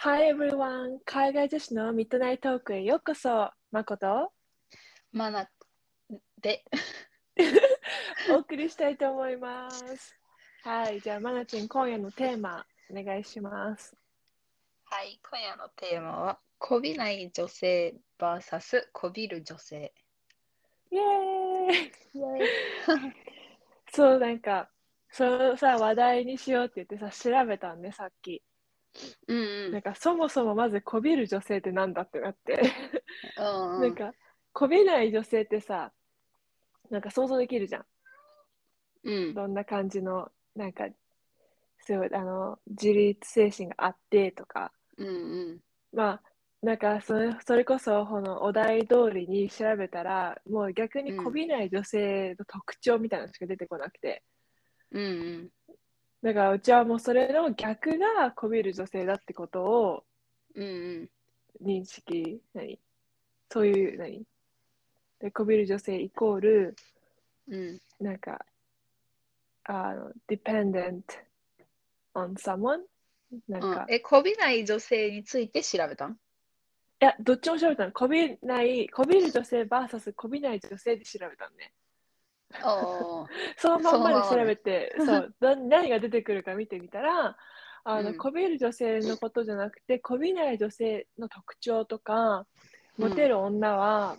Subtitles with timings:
[0.00, 1.00] Hi everyone!
[1.04, 3.50] 海外女子のミッドナイトークへようこそ。
[3.72, 4.32] まこと？
[5.10, 5.50] まな
[6.40, 6.64] で、
[8.30, 10.16] お送りしたいと思います。
[10.62, 13.96] はい、じゃあ、まなちん、今夜のテーマ、お願いします。
[14.84, 19.92] はい、今夜のテーマは、こびない女性 VS こびる女性。
[20.92, 21.92] イエーイ
[23.92, 24.70] そう、なんか、
[25.10, 28.44] そのさ、話題にしようって言ってさ、調べたんで、さっき。
[29.26, 29.72] うんうん。
[29.72, 32.60] なんか、そもそもまず、こびる女性ってなんだってなって。
[33.36, 34.12] うんなんか、
[34.52, 35.92] こびない女性ってさ、
[36.90, 37.86] なんか想像できるじゃん。
[39.04, 39.34] うん。
[39.34, 40.88] どんな感じの、なんか、
[41.80, 45.10] すごい、あの、自立精神があってとか、うんう
[45.54, 45.60] ん。
[45.92, 46.22] まあ、
[46.60, 54.24] なんかそれ、それこそ、このお題通りに調べたら、もう逆にこびない女性の特徴みたいなのしか出てこなくて、
[54.90, 55.50] うんうん。
[56.22, 60.04] だからうちはもうそれの逆がこびる女性だってことを
[60.54, 60.66] うんう
[61.02, 61.10] ん。
[61.64, 62.78] 認識、何？
[63.50, 64.22] そういう、何？
[65.20, 66.76] で、こびる女性イコール、
[67.48, 67.80] うん。
[68.00, 68.44] なんか、
[69.64, 71.02] あの、dependent
[72.14, 72.80] on someone?
[73.48, 76.12] なんか、え、こびない女性について調べたん？
[76.12, 76.16] い
[77.00, 77.92] や、どっちも調べたの。
[77.92, 81.72] こびない、こびる女性 VS こびない女性で調べたのね。
[83.58, 87.36] そのまんまで調べて、 そう、な何が出てくるか見てみたら、
[87.84, 92.46] あの、うんこびる女性のことじゃなくて、こびない女性の特徴とか、
[92.96, 94.16] モテる女は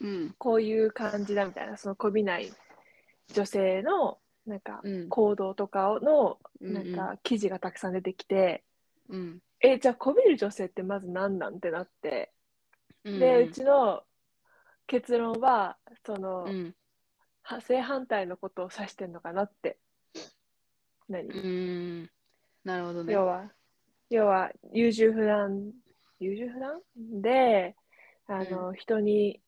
[0.00, 0.34] うん。
[0.38, 2.52] こういう感じだみたいな、そのこびない
[3.32, 5.08] 女性の、なんか、うん。
[5.08, 8.64] 行動とかの、うんなんか、記事がたくさん出てきて、
[9.08, 9.40] うん。
[9.60, 12.32] え、じゃあ、こびる女性ってまず何なんてなって、
[13.04, 13.20] うん。
[13.20, 14.02] で、うちの
[14.86, 16.74] 結論は、その、うん。
[17.48, 19.78] は正反対のことを指してんのかなって。
[21.08, 21.32] 何、う
[22.02, 22.10] ん。
[22.64, 23.12] なるほどね。
[23.12, 23.52] 要は、
[24.10, 25.70] 要は、優柔不断、
[26.18, 26.80] 優柔不断
[27.22, 27.76] で、
[28.26, 29.40] あの、人に、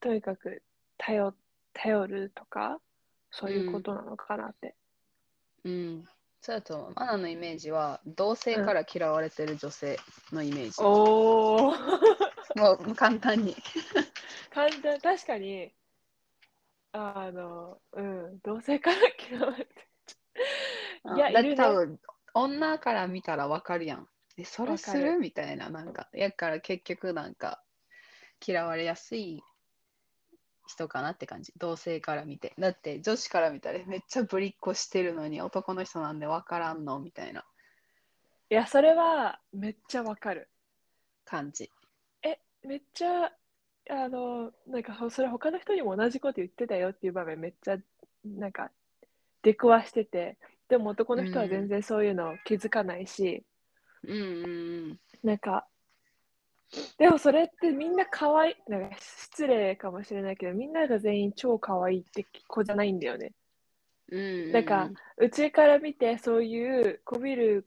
[0.00, 0.62] とにかく
[0.98, 1.34] 頼、
[1.72, 2.78] 頼るとか、
[3.30, 4.74] そういうことなのかなって。
[5.64, 6.04] うん。
[6.42, 9.98] そうだと思う、マナのイメージは、同性から嫌われてる女性
[10.32, 10.74] のイメージ。
[10.80, 13.56] おーもう簡単に。
[14.52, 15.72] 簡単、確かに、
[16.92, 18.96] あの、うん、同性から
[19.30, 19.70] 嫌われて
[21.16, 22.00] いや、だって多分、
[22.34, 24.08] 女から見たらわかるやん。
[24.36, 25.12] え、それする？
[25.14, 26.08] るみたいな、なんか。
[26.12, 27.62] やから結局なんか、
[28.46, 29.42] 嫌われやすい
[30.66, 31.52] 人かなって感じ。
[31.56, 32.54] 同性から見て。
[32.58, 36.98] だって女子から見たらめっちゃぶりっこしてるのに男の人なんでわからんの？
[37.00, 37.44] みたいな
[38.50, 40.50] いや、それはめっちゃわかる。
[41.24, 41.70] 感じ。
[42.64, 43.32] めっちゃ、
[43.90, 47.78] あの、なんか、それ他の人にも同じこと言ってたよっていう場面めっちゃ、
[48.24, 48.70] なんか、
[49.42, 50.38] 出くわしてて、
[50.68, 53.44] でも男の人は全然そういうの気づかないし、
[54.04, 54.46] うんう
[54.94, 55.66] んなんか、
[56.98, 63.32] でもそれってみんな可愛い、なんか失礼かもしれないけど、みんなが全員超可愛いって子じゃないんだよね。
[64.10, 64.20] うん。
[64.20, 67.66] うんなんか、うちから見てそういうこびる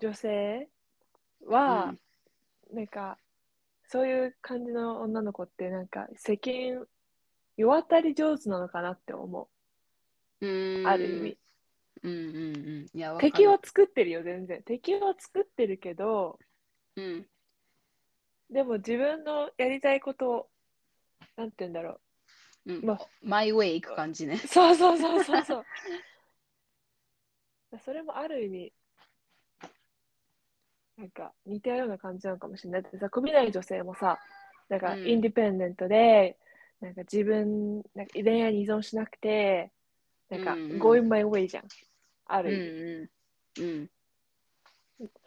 [0.00, 0.68] 女性
[1.46, 1.94] は、
[2.72, 3.18] なんか、
[3.92, 6.86] そういう感じの女の子って、なんか、世間、
[7.58, 9.50] 世渡り上手なのかなって思
[10.40, 10.88] う。
[10.88, 11.38] ある意味。
[12.02, 12.60] うんうんう
[12.90, 12.90] ん。
[12.94, 14.62] いや、敵を作ってるよ、全然。
[14.62, 16.38] 敵を作ってるけど、
[16.96, 17.26] うん。
[18.48, 20.48] でも自分のやりたいことを、
[21.36, 22.00] なんて言うんだろ
[22.64, 24.48] うんまあマイウェイ行く感じねう。。
[24.48, 25.66] そうそうそうそうそう。
[27.84, 28.72] それもある意味、
[31.02, 32.84] なんか似たような感じなのかもしれない。
[33.00, 34.20] さ、こびない女性もさ、
[34.68, 36.38] なんかうんインディペンデントで、
[36.80, 39.72] なんか自分、なんか恋愛に依存しなくて、
[40.30, 41.64] なんかうんうん going my way じゃん。
[42.26, 43.08] あうんる
[43.58, 43.62] 意味。
[43.64, 43.90] うん。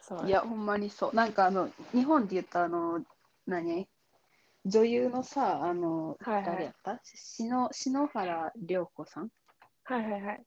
[0.00, 1.14] そういや、ほんまにそう。
[1.14, 3.04] なんかあの、日本で言ったあの、
[3.46, 3.86] 何？
[4.64, 7.00] 女優のさ、あの、はいはい誰やった？
[7.04, 9.28] 篠篠原涼子さん？
[9.84, 10.42] はいはいはい。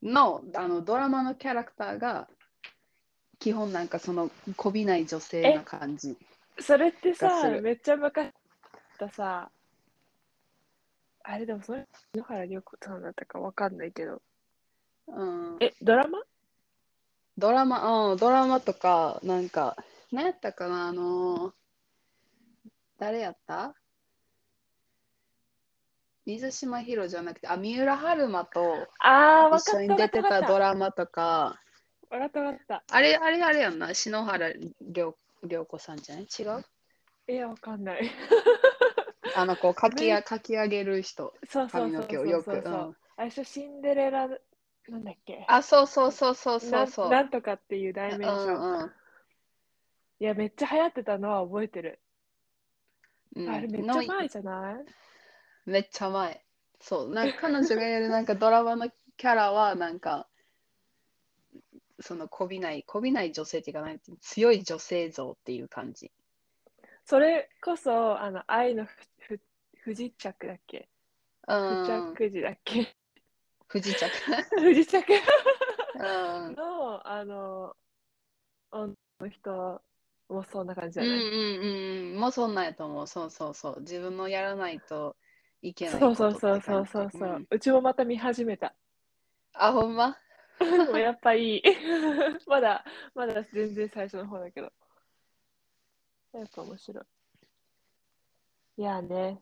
[0.00, 2.28] のあのドラマのキャラクターが、
[3.38, 6.16] 基本なんかその、こびない女性な感じ。
[6.60, 8.30] それってがさめっちゃ昔
[8.98, 9.48] たさ、
[11.22, 14.20] あれでもそれ、野原涼子さんだったかわかんないけど。
[15.06, 16.18] うん、え、ドラマ？
[17.36, 19.76] ドラマ、うん、ドラマとか、なんか、
[20.10, 21.54] 何やったかな、あの、
[22.98, 23.74] 誰やった？
[26.26, 28.88] 水島ヒロじゃなくて、あ、三浦春馬と
[29.56, 31.60] 一緒に出てたドララマとか、
[32.10, 32.84] わかったわかった。
[32.90, 35.14] あれ、あれあれやんな、篠原涼
[35.44, 36.24] 涼子さんじゃない？
[36.24, 36.64] 違う？
[37.28, 38.10] いや、わかんない。
[39.36, 41.34] あの、 こう、かきや、かき上げる人。
[41.48, 42.44] そうそう髪のそうそう毛をよく。
[42.44, 42.72] そうそう。
[42.72, 44.28] うんあれでしょシンデレラ
[44.88, 45.44] なんだっけ？
[45.48, 47.08] あ、そうそうそうそうそうそう。
[47.10, 48.92] なんなんとかっていう題名う称、んうん
[50.20, 52.00] いやめっちゃ流行ってたのは覚えてる、
[53.34, 54.84] うんあれめっちゃの前じゃない
[55.66, 56.44] めっちゃ前。
[56.80, 60.27] そう、なんか彼女がやるなんかドラマのキャラはなんか、
[62.00, 66.12] そのこびない、こびない女性っていうか、なんてい強い女性像っていう感じ。
[67.04, 69.40] それこそあの愛のふふ
[69.78, 70.88] 不時着だっけ？
[71.48, 72.14] う不ん。
[72.14, 72.94] 着時だっけ？
[73.66, 74.10] 不時着。
[74.60, 75.02] 不時着
[75.94, 75.98] う
[76.52, 76.54] ん。
[76.54, 77.74] のあの
[78.70, 79.82] 女の人
[80.28, 82.20] もそんな感じじゃない、うんうんうんうん。
[82.20, 83.06] もうそんなんやと思う。
[83.06, 83.80] そうそうそう。
[83.80, 85.16] 自分のやらないと
[85.62, 88.74] いけないそうそうそうそうそうそう、んうちもまた見始めた
[89.54, 90.16] あ、ほんま？
[90.60, 91.62] もうやっぱいい。
[92.46, 92.84] まだ
[93.14, 94.72] まだ全然最初の方だけど。
[96.32, 97.04] やっぱ面白い。
[98.76, 99.40] いやね。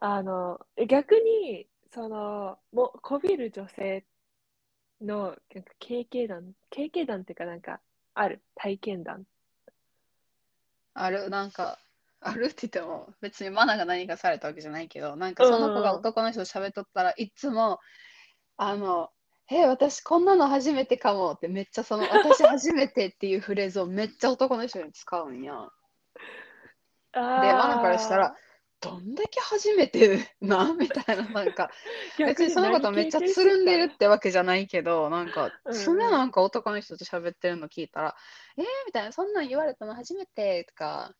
[0.00, 4.04] あのえ逆にそのもうこびる女性
[5.00, 7.80] のなんか経験談経験談っていうかなんか
[8.14, 8.42] ある？
[8.54, 9.26] 体験談。
[10.94, 11.78] ある、なんか、
[12.20, 17.78] あるって言っても、別にマナが何かされたわけじゃないけど、なんかその子が男の人と喋っとったらいつも、
[18.56, 19.10] あの、
[19.50, 25.70] え、私こんなの初めてかもってめっちゃその、 私初めてっていうフレーズをめっちゃ男の人に使うんや。
[27.14, 28.36] で、マナからしたら、
[28.80, 30.36] どんだけ初めて？
[30.40, 31.70] なみたいな、なんか、
[32.18, 38.16] 別にそのことめっちゃつるんでるってわけじゃないけど、なんか、うんうん常なんか男の人と喋ってるの聞いたら、
[38.56, 40.64] えー、みたいな、そんなん言われたの初めて？
[40.68, 41.12] とか、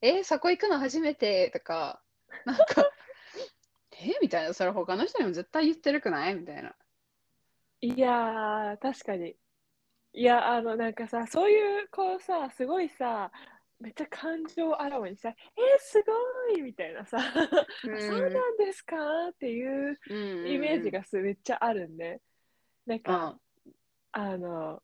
[0.00, 1.50] えー、そこ行くの初めて？
[1.50, 2.00] とか、
[2.46, 2.64] なんか、
[3.92, 6.34] えー、みたいな、それ他の人にも絶対言ってるくない？
[6.36, 6.74] みたいな。
[7.84, 9.36] いやー、確かに。
[10.14, 13.32] いや、あの、なんかさ、そういう子さ、すごいさ、
[13.80, 15.36] めっちゃ感情をあらわにさ、えー、
[15.80, 17.18] すごいみたいなさ、
[17.84, 18.00] うん。
[18.00, 18.96] そうなんですか？
[19.30, 22.22] っていううんイメージがすめっちゃあるんで、
[22.86, 23.16] なんうん。
[23.16, 23.40] か、
[24.12, 24.82] あの、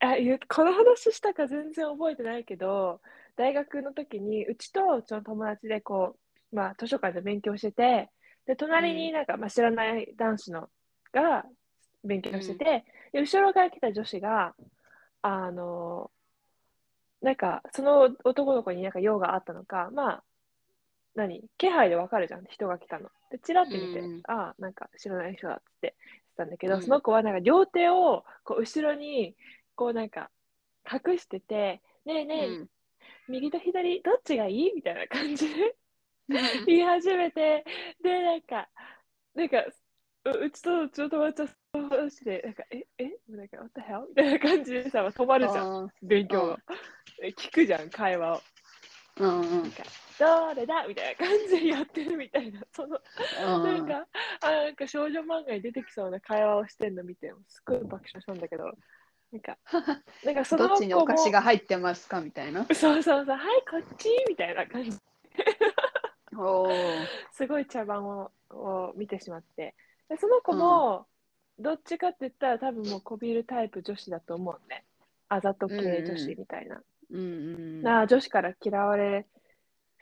[0.00, 3.02] あゆこの話したか全然覚えてないけど、
[3.36, 6.18] 大学の時に、うちとうちの友達でこ
[6.52, 8.10] う、まあ、図書館で勉強してて、
[8.46, 10.70] で、隣になんか、まあ、知らない男子の
[11.12, 11.44] が
[12.04, 14.54] 勉強してて、で後ろから来た女子が、
[15.22, 16.10] あの、
[17.20, 20.24] なんか、その男の子になんか用があったのか、まあ、
[21.14, 21.42] 何？
[21.58, 23.08] 気配でわかるじゃん、人が来たの。
[23.30, 26.82] で、チラって見て、うんああ、なんか知らない人だっつって言ってたんだけど、うん。
[26.82, 29.34] その子はなんか両手をこう後ろに
[29.74, 30.30] こうなんか
[30.90, 32.68] 隠してて、ねえねえ、うん。
[33.28, 34.72] 右と左どっちがいい？
[34.74, 35.74] みたいな感じで
[36.66, 37.64] 言い始めて、
[38.02, 38.68] で、なんか、
[39.34, 39.64] なんか、
[40.32, 43.12] ううちとうちの友達はそう話して、なんか、え、え？
[43.28, 44.06] なんか、what the hell?
[44.08, 46.58] みたいな感じでさ、止まるじゃん、あ勉強
[47.36, 48.40] 聞くじゃん、会話を。
[49.18, 49.62] ーうんうん。
[49.62, 49.82] なんか、
[50.18, 50.86] どれだ？
[50.86, 52.98] みたいな感じでやってるみたいな、その、
[53.56, 53.62] うん。
[53.62, 54.06] なんか、
[54.42, 58.72] あ、なんか少女漫画に出てきそうな会話をしてんの見て、すっごい爆笑したんだけど、
[59.32, 59.58] なんか、
[60.24, 62.64] なんかそのどっちにお菓子が入ってますかみたいな。
[62.72, 64.08] そうそうそう、はい、こっち？
[64.28, 64.96] みたいな感じ。
[66.36, 67.06] おー。
[67.32, 69.74] すごい茶番をを見てしまって。
[70.08, 71.06] でその子も、
[71.58, 74.84] どっちかって言ったら多分もうこびるタイプ女子だと思うね。
[75.28, 76.80] あざと系女子みたいな。
[77.10, 77.20] うん。
[77.20, 79.26] うんなあ女子から嫌われ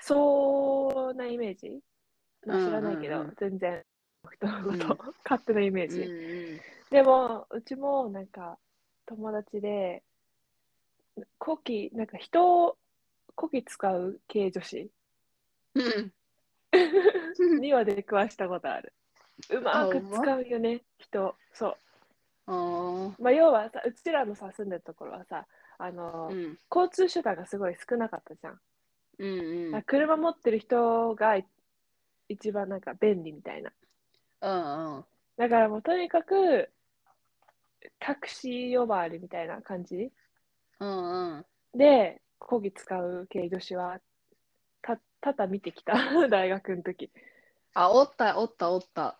[0.00, 1.80] そうなイメージ、
[2.46, 3.34] まあ知らないけど、うんうんうん。
[3.38, 3.82] 全然
[4.32, 4.78] 人のこと、うん。
[5.24, 6.00] 勝手なイメーうんジ。
[6.00, 6.60] うん。
[6.90, 8.58] でも、うちもなんか
[9.06, 10.02] 友達で、
[11.40, 12.76] 古希、なんか人を
[13.36, 14.90] 古希使う系女子。
[15.74, 16.12] うん。
[17.60, 18.92] には出くわしたことある。
[19.50, 21.34] うまく使うよね、人。
[21.52, 21.76] そう。
[22.46, 25.46] あーまあ、要はさ、うちらのさ、住んでるところはさ、
[25.78, 28.60] あの、うん交通手段がすごい少なかったじゃん。
[29.18, 31.46] うんうん車持ってる人がい
[32.28, 33.72] 一番なんか便利みたいな。
[34.42, 35.04] うんうん
[35.36, 36.70] だからもうとにかく、
[37.98, 40.10] タクシー呼ばわりみたいな感じ
[40.80, 44.00] うんうんで、講義使う系女子は、
[44.80, 45.94] た、ただ見てきた、
[46.28, 47.10] 大学の時。
[47.78, 49.16] あ、おった、おった、おった。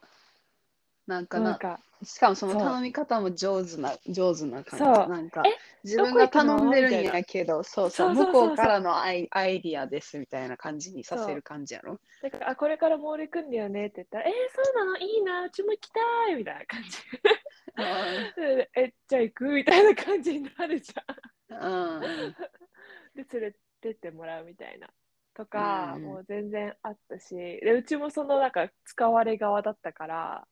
[1.06, 2.62] なんかな、なんか、しかもそのそう。
[2.62, 4.84] 頼み方も上手な、上手な感じ。
[4.84, 5.08] そう。
[5.08, 8.42] なんかえ、自分が頼んでるんやけど、そうそう、そうそうそうそう。
[8.42, 11.98] 向こうからのアイアイディアですみたいな感じにさせる感じやろ？
[12.22, 14.98] だから、あ、これからモール行くんだよねって言ったら、えー、そうなの？
[14.98, 18.40] いいな、うちも行きたいみたいな感じ。
[18.40, 19.44] で え、じゃあ行く？
[19.44, 21.56] みたいな感じになるじゃん。
[21.58, 22.34] うんうん。
[23.14, 24.88] で連れてってもらうみたいな
[25.36, 26.10] とか、うんうん。
[26.12, 30.46] もう全然あったしでうちもそのなんか使われ側だったから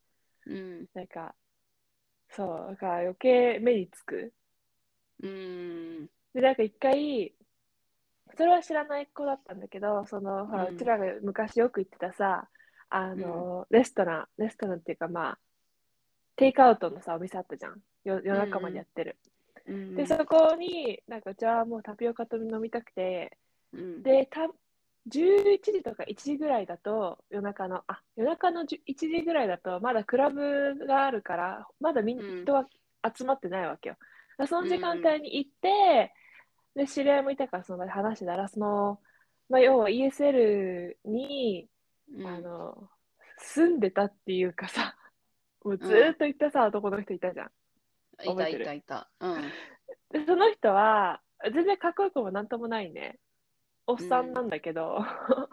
[0.46, 0.86] うん。
[0.94, 1.34] なんか
[2.30, 4.32] そうだから余計目につく。
[5.22, 6.06] うん。
[6.34, 7.32] でなんか一回
[8.36, 12.48] それは知らない子だったんだけどそのほら、ううんちらが昔よく行ってたさ
[12.90, 15.38] あの、レストランレストランっていうかまあ
[16.36, 17.74] テイクアウトのさ、お店あったじゃん。
[18.04, 19.16] よ夜中までやってる。
[19.66, 23.38] うんで、そこに、なんか、じゃあもうタピオカと飲みたくて、
[23.72, 24.02] うん。
[24.02, 24.48] で、た
[25.08, 32.66] 11時とか1時ぐらいだと、夜中の、あ、夜中の10 1時ぐらいだと、まだクラブがあるから、まだみんうん人は
[33.16, 33.96] 集まってないわけよ。
[33.96, 34.06] だか
[34.44, 36.14] らその時間帯に行って、
[36.74, 39.00] で、知り合いもいたから、その場で話してたら、その、
[39.48, 41.68] まあ、要は ESL に、
[42.12, 42.88] うんあの、
[43.38, 44.96] 住んでたっていうかさ、
[45.64, 47.50] もうずーっと行ったさ、男の人いたじゃん。
[48.22, 49.10] いたいたいた。
[49.20, 49.42] うん。
[50.10, 51.20] で、その人は、
[51.52, 53.18] 全然かっこよくもなんともないね。
[53.86, 55.04] おっさんなんだけど、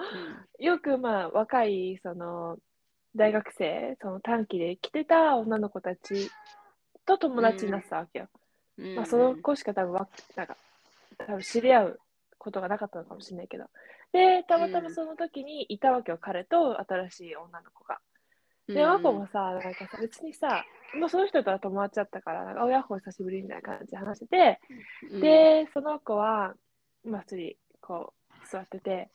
[0.59, 2.57] よくまあ若いその
[3.15, 6.29] 大学生、その短期で来てた女の子たち
[7.05, 8.29] と友達になってたわけよ。
[8.77, 8.95] うん。
[8.95, 10.57] まあその子しか多分わなんか
[11.17, 11.99] 多分知り合う
[12.37, 13.65] ことがなかったのかもしれないけど。
[14.13, 17.99] で、たまたまその時にいたわけよ、彼と新しい女の子が。
[18.67, 24.59] で、あこもさ、なんかさ、別にさ、もうその人とは友達だったから、なんか、おやっほ久しぶりみたいな感じで話してて、
[25.11, 26.53] うん、で、その子は、
[27.03, 28.13] まあ、普通にこ
[28.57, 29.09] う座ってて、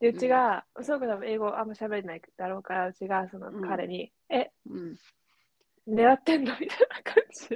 [0.00, 3.68] で、うちが、その子多分英語あんま喋れないだろうから、うちがそのうん。
[3.68, 4.98] 彼に、え、うん、
[5.88, 6.52] 狙ってんの？
[6.58, 7.48] みたいな感じ。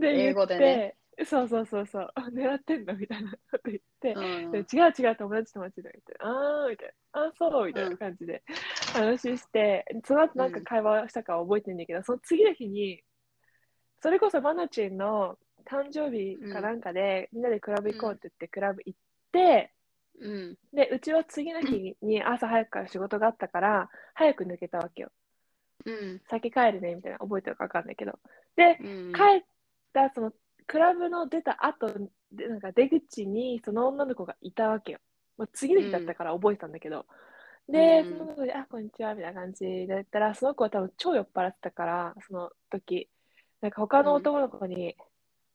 [0.00, 0.94] でで言って英語でね。
[1.26, 2.94] そうそうそうそう、狙ってんの？
[2.94, 4.52] みたいなこと言って、うん。
[4.52, 8.44] で違う違う、友達友達だみたいな、あーみたいな、あーそうみたいな感じで
[8.92, 13.02] 話して、その後なんか会話したかは覚えてないんだけど、その次の日に、
[14.00, 15.36] それこそマナチンの
[15.68, 18.98] 誕生日かなんかで、みんなでクラブ行こうって言って、クラブ行っ
[19.32, 19.72] て、
[20.20, 25.10] うんで、うちは次の日 に朝早くから仕事があったから、早く抜けたわけよ。
[25.84, 28.18] うん先帰るね、みたいな、覚えてるか分かんないけど。
[28.56, 29.42] で、うん帰っ
[29.92, 30.32] た、その、
[30.66, 31.88] クラブの出た後
[32.32, 34.98] で、なんか出口にその女の子がいたわけよ。
[35.36, 37.06] もう次の日だったから覚えてたんだけど。
[37.68, 43.08] で、うんその子で、あ、こんにちは、みたいな感じで言ったら、その子は多分超酔っ払ってたから、その時、
[43.60, 44.96] なんか他の男の子に、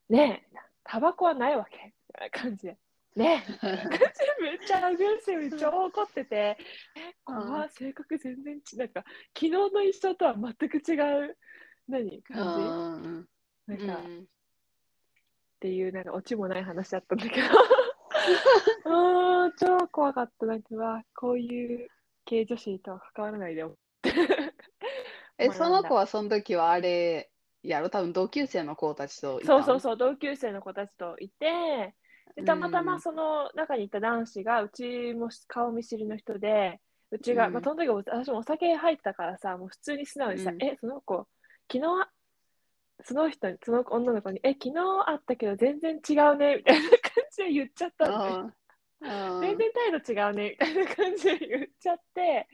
[0.10, 1.78] ねえ、タバコはないわけ。
[1.78, 2.78] みたいな感じで。
[3.16, 3.44] ね
[4.42, 6.58] めっちゃアグレッシブに超怒ってて、
[6.96, 7.70] え、怖い。
[7.70, 9.04] 性格全然ち、なんか、
[9.36, 10.96] 昨日の一緒とは全く違
[11.28, 11.38] う、
[11.88, 12.18] 何？
[12.18, 12.60] う感んじ
[13.68, 14.28] なんか、っうん。
[15.60, 17.48] ていう、なんか、オチもない話だったんだけど、
[18.86, 20.46] あー超怖かった。
[20.46, 21.90] なんか、こういう
[22.26, 23.62] 系女子とは関わらないで。
[23.62, 23.78] よ。
[25.38, 27.33] え、その子はその時はあれ
[27.64, 29.48] やろ多分同級生の子たちといた。
[29.48, 31.96] そうそうそう、同級生の子たちといて、
[32.36, 36.80] でたまたうんまその中にいた男子が、うちも顔見知りの人で、
[37.12, 37.54] うちが、うん。
[37.54, 40.64] まあ、その時私もお酒入ってたからさ、もう普通に素直にさ、うん。
[40.64, 41.28] え、その子、
[41.72, 42.10] 昨日、
[43.06, 44.74] その人に、その女の子に、え、昨日
[45.06, 47.00] 会ったけど全然違うね、みたいな感
[47.32, 48.54] じで言っちゃったのね。
[49.02, 49.40] うん。
[49.42, 52.48] 全然態度違うね、みたいな感じで言っちゃって、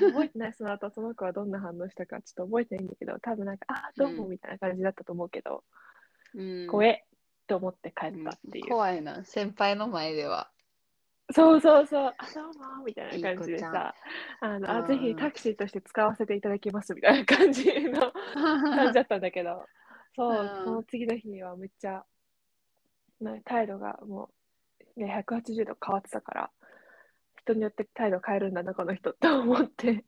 [0.00, 5.64] 覚えてない、その後その子はどんな反応したかちょっと覚えてないんだけど、多分なんか、あ、どうもうんみたいな感じだったと思うけど、
[6.34, 6.66] うん。
[6.66, 7.04] 怖え
[7.46, 8.68] と思って帰ったっていう。
[8.68, 9.24] 怖いな。
[9.24, 10.50] 先輩の前では。
[11.32, 12.44] そうそうそう、あ、どう
[12.78, 13.72] もみたいな感じでいい子ちゃん。
[13.72, 13.94] さ、
[14.40, 14.86] あのあうん。
[14.86, 19.66] ぜひタクシーとして使わせていただきますみたいな感じの 感じだったんだけど、
[20.14, 20.64] そう、うん。
[20.64, 22.04] その次の日にはめっちゃ、
[23.20, 24.30] な態度がも
[24.96, 26.50] う、ね、180度変わってたから、
[27.46, 30.04] 人によって態度変えるんだな、この人って思って。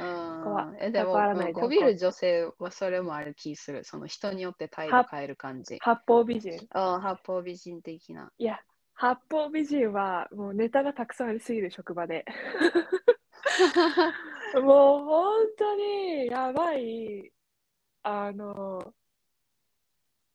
[0.00, 1.14] うんえでも
[1.52, 6.66] こびる女性はそれもある気するその人によって態度変える感じ八方美人。
[6.70, 8.58] ああ八方美人的ないや、
[8.94, 12.24] 八方美人はもうネタがたくさんありすぎる職場で。
[14.54, 17.30] もう本当にやばい、
[18.02, 18.94] あの、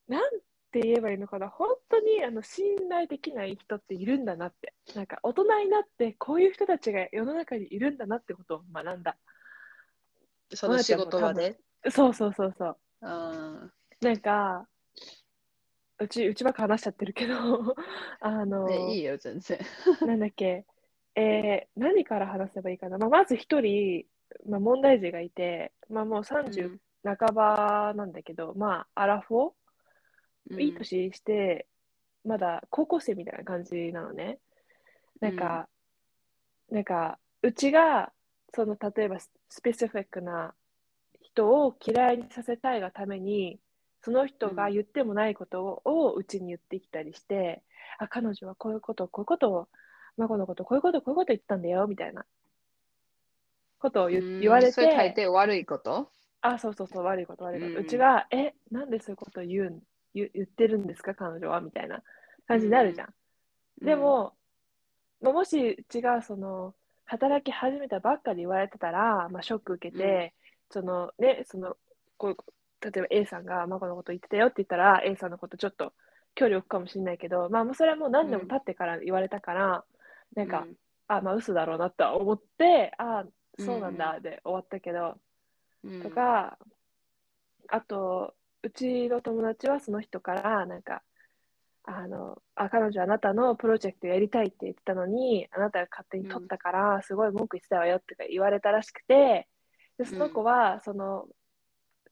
[0.08, 0.40] なん
[0.76, 9.16] て言えばいいのかな、本当にあの信頼できない人っているんだなって、なんか大人になってこういう人たちが世の中にいるんだなってことを学んだ。
[10.54, 11.58] その仕事場で
[11.90, 12.78] そうそうそうそう。
[13.02, 14.68] うんなんか、
[15.98, 17.34] うち、うちばっか話しちゃってるけど、
[18.20, 19.58] あの、ねいいよ全然。
[20.06, 20.66] なんだっけ、
[21.16, 22.98] えー何から話せばいいかな。
[22.98, 24.06] まあ、まず一人、
[24.46, 29.54] まあ、問題児がいて、まあ、もう30半ばなんだけど、まあ、アラフォー、
[30.58, 31.68] いい年して、
[32.24, 34.40] まだ高校生みたいな感じなのね。
[35.20, 35.68] なんか、
[36.70, 38.12] なんか、うちが、
[38.54, 40.54] その、例えば、スペシフィックな
[41.22, 43.60] 人を嫌いにさせたいがために、
[44.02, 47.64] その人が言ってもないことをうちに言ってきたりして、
[48.00, 49.68] あ、彼女はこういうこと、こういうことを、
[50.18, 52.26] 孫のこと、こういうこと、こういうこと言ったんだよ、みたいな。
[53.80, 54.40] ことを言,、うん。
[54.42, 56.10] 言われそれ大て、抵悪いこと？
[56.42, 57.80] あ、そうそうそう、悪いこと、悪いこと。
[57.80, 59.80] ううんちが、え、なんでそういうことを言うん？
[60.16, 62.02] 言言ってるんですか、彼女は、みたいな
[62.48, 63.14] 感じになるじゃん。
[63.84, 64.34] でも、
[65.22, 66.74] まあ、もしうちがその
[67.06, 70.34] 働き始めたばっかで言われてたら、まあ、ショック受けて、
[70.72, 71.78] そのね、その、
[72.18, 72.38] こう
[72.82, 75.94] 例えば A さんがマコのこと言ってたよって言ったら、A さんのことちょっと
[76.36, 79.84] 距離置くかもしれないけど、まあ、もうそれはもう何年も経ってから言われたから、
[80.36, 80.66] なんか、
[81.08, 83.26] あ、まあ嘘だろうなとは思って、あ、
[83.58, 85.16] そうなんだで終わったけど、
[85.84, 86.58] うん、とか、
[87.70, 91.04] あと、うちの友達はその人から、なんか、
[91.84, 99.48] あの、あ、彼女あなたのプロジェクトやりたいって言ってたのに、あなたが勝手に取ったから、すごい文句言ってたわよって言われたらしくて、
[100.00, 101.28] で、その子は、その、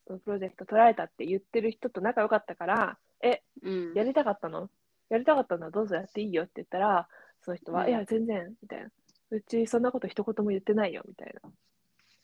[0.06, 4.70] そのプロジェクト取られたって言ってる人と仲良かったから、え、うん、やりたかったの？
[5.10, 5.66] やりたかったの？
[5.66, 7.08] はどうぞやっていいよって言ったら、
[7.42, 7.90] その人は、うん。
[7.90, 8.92] いや、全然、みたいな。
[9.32, 11.50] うちそんなこと一言も言ってないよ、みたいな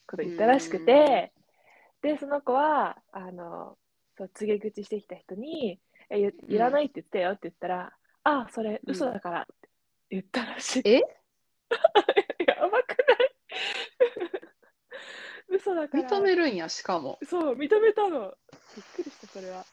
[0.05, 1.31] こと言ったらしくて、
[2.01, 3.77] で、その子は、あの、
[4.19, 7.93] そう告げ口してきた人に、え、いいらないって言ってよって言ったら、
[8.25, 9.69] あ、それ嘘だからって
[10.09, 10.81] 言ったらしい。
[10.83, 11.01] え？
[12.45, 13.31] やばくない？
[15.55, 16.03] 嘘だから。
[16.03, 17.17] 認めるんや、しかも。
[17.23, 18.35] そう、認めたの。
[18.75, 19.63] びっくりした、それは。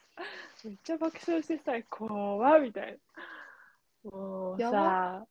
[0.63, 2.97] めっちゃ爆笑してさ、怖っみたい
[4.05, 4.11] な。
[4.11, 5.27] もうやさ、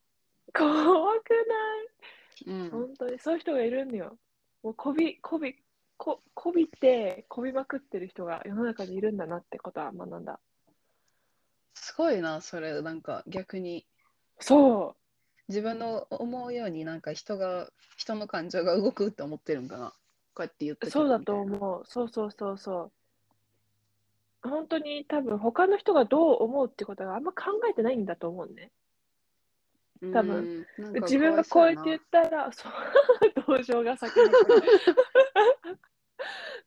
[0.52, 1.44] 怖くな
[2.44, 2.50] い？
[2.50, 4.18] うん、本当にそういう人がいるんだよ。
[4.62, 5.56] もうこび、こび、
[5.96, 10.40] こ、こびて、こびまくってる人が世の中にいるんだなってことは学んだ。
[11.74, 13.86] すごいな、それ、なんか逆に
[14.40, 14.96] そ
[15.48, 19.92] 自分の思うようになんか人が、人の感情が動くって思ってるんかな。
[20.34, 21.82] こうやって言ってう、そうだと思う。
[21.86, 22.92] そうそうそうそ
[24.44, 24.48] う。
[24.48, 28.70] 本当に多分他の人がどう思うってことがあんま考えてないんだと思うね。
[30.02, 30.12] う。
[30.12, 32.72] 多分自分がこうやって言ったら、そう、
[33.46, 34.30] 同情が先に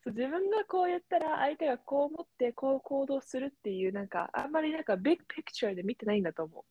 [0.04, 6.66] そう自分がこう言ったら相手がこう思ってこう行動するっていうなんかあんまりなんかビッグピクチャーで見てないんだと思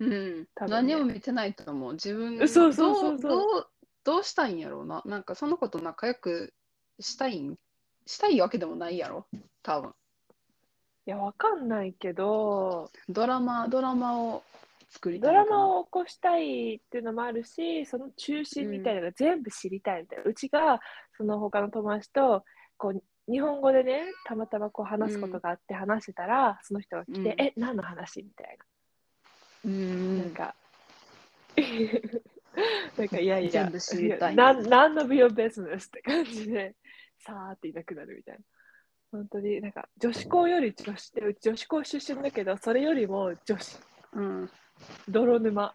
[0.00, 1.92] うん、多分ね何も見てないと思う。
[1.94, 3.68] 自分そうそうそうそうどどう
[4.04, 5.02] どうしたいんやろうな。
[5.04, 6.52] なんかその子と仲良く
[7.00, 7.56] したいん
[8.06, 9.26] したいわけでもないやろ。
[9.62, 9.94] 多分。
[11.06, 11.10] う。
[11.10, 14.42] いや、わかんないけど、ドラマ、ドラマを
[14.90, 15.56] 作りたドいのかな。
[15.56, 20.24] ラマを起こしたいっていうのもあるし、その中心みたいなのが全部知りたいみたいな。
[20.24, 20.80] うちが
[21.16, 22.44] その他の友達と
[22.76, 28.64] こう日本語でね、たまたまこう話すことがあって話してたら、その人が来て、うんえ、何の話みたいな。
[29.64, 30.54] うんなんか、
[32.98, 36.74] なんかいやいや、全部知りたいやなんなんの美容ビジネスって感じで、
[37.18, 38.44] さーっていなくなるみたいな。
[39.14, 43.78] 本当になんか女子校より女子って、うち女子校出身だけど、それよりも女子、
[44.12, 44.50] うん。
[45.08, 45.72] 泥沼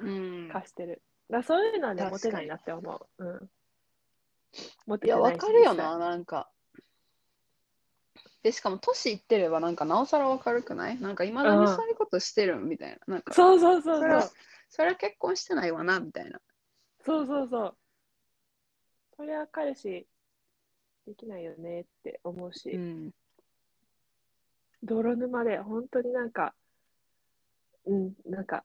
[0.00, 0.48] うん。
[0.52, 1.00] 化してる。
[1.30, 3.24] だそういうのはね、確かにモテないなって思う。
[3.24, 3.50] うん。
[4.86, 5.96] モテいや、てないしわかるよな、。
[5.98, 6.50] なんか。
[8.42, 11.00] で、しかも、年いってれば、なんか、なおさらわかるくない？
[11.00, 13.14] なんか、いまだにそういうことしてるみたいな。
[13.14, 14.30] なんか、そうそうそうそうそれは。
[14.68, 16.40] それは結婚してないわな、みたいな。
[17.04, 17.76] そうそうそう。
[19.16, 20.06] そりゃ彼氏
[21.06, 22.70] できないよねって思うし。
[22.70, 23.10] うん。
[24.82, 26.54] 泥沼で本当になんか、
[27.86, 28.64] うん、なんか、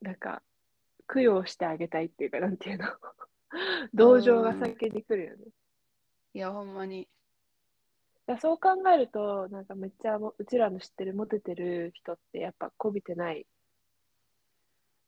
[0.00, 0.42] なんか、
[1.12, 2.86] 供養してあげたいっていうか、なんていうの、
[3.94, 5.44] 同情が先に来るよね。
[6.34, 7.08] いや、ほんまに。
[8.26, 13.46] だそう考えると、なんかめっちゃもうちらの知ってるモテてる人ってやっぱこびてない。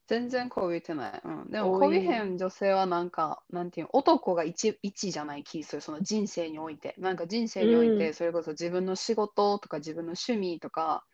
[0.08, 1.20] 全然こびてない。
[1.24, 1.50] うん。
[1.50, 5.82] でも、こびへん女性は、なんか、なんていうの、男が一一じゃない気する。
[5.82, 6.94] その人生において。
[6.98, 11.06] なんか人生において、うんそれこそ自分の仕事とか自分の趣味とか、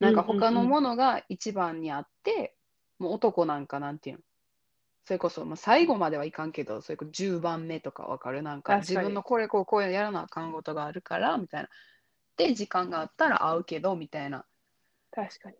[0.00, 2.56] なんか他のものが一番にあって、
[2.98, 4.22] もう男なんかなんていうの
[5.06, 8.42] それこそ、まあ、最後まではいかんけど、それこそ10番目とかわかる？
[8.42, 11.68] なんか自分のこれこうこうやらなあかんことがあるからみたいな。
[12.38, 14.46] で、時間があったら会うけどみたいな
[15.10, 15.56] 確かに。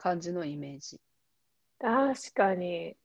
[0.00, 1.00] 感じのイメージ。
[1.78, 2.96] 確かに。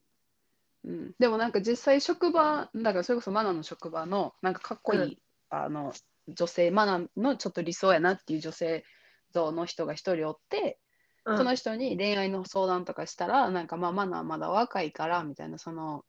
[0.86, 5.18] うん、でもなんか実際職場、だからそれこそマナの職場のなんかかっこいい、うん
[5.50, 5.94] あの
[6.28, 8.84] 女性、マナのちょっと理想やなっていう女性
[9.32, 10.80] 像の人が一人おって、
[11.26, 16.06] うんその人に恋愛の相談とかしたら、なんかまあマナはまだ若いからみたいな、その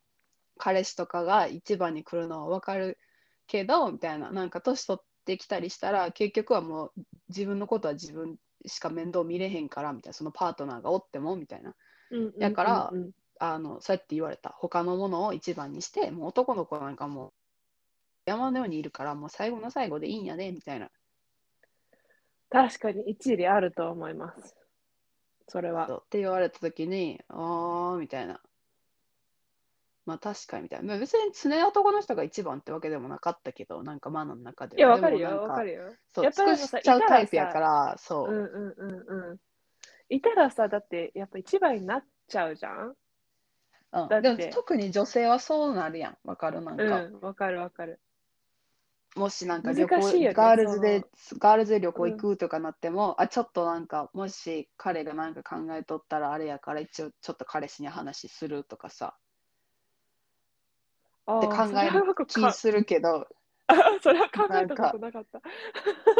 [0.57, 2.99] 彼氏とかが一番に来るのはわかる
[3.47, 6.93] けど、みたいな、なんか年取ってきたりしたら、結局はもう
[7.29, 11.75] 自分のことは自分しか面倒見れへんからみたいな、そのパートナーがおってもみたいな。
[12.39, 12.93] だから
[13.39, 17.33] あのそうやって言われた他のものを一番にしてもう男の子なんかもう
[18.25, 20.89] 山のようにいるからもう最後の最後でいいんやでみたいな
[22.49, 24.55] 確かに一理あると思います。
[25.49, 25.87] それは。
[25.87, 28.41] って言われた時にああみたいな
[30.07, 30.87] まあ確かにみたいな。
[30.87, 35.93] まあ別に常に男の人が一番ってわけでもなかったけどなんかマナの中でいや、はわかるよ、わかるよ。
[36.15, 39.37] そうやっぱりしちゃうタイプやからそう、うんうんうんうん。
[40.09, 42.95] いたらさ、だってやっぱ一番になっちゃうじゃん。
[43.91, 44.21] うん。
[44.21, 46.17] でも特に女性はそうなるやん。
[46.23, 46.61] わかる？
[46.61, 47.99] なんか、うん、わかるわかる。
[49.15, 59.26] もしなんか旅行、ねガールズでそ、ガールズで旅行行くとかなっても、あ、ちょっとなんか、もし彼がなんか考えとったらあれやから、一応ちょっと彼氏に話するとかさ、あ
[61.27, 63.27] って考えるか気するけど、
[64.01, 65.41] それは考えたことなかった。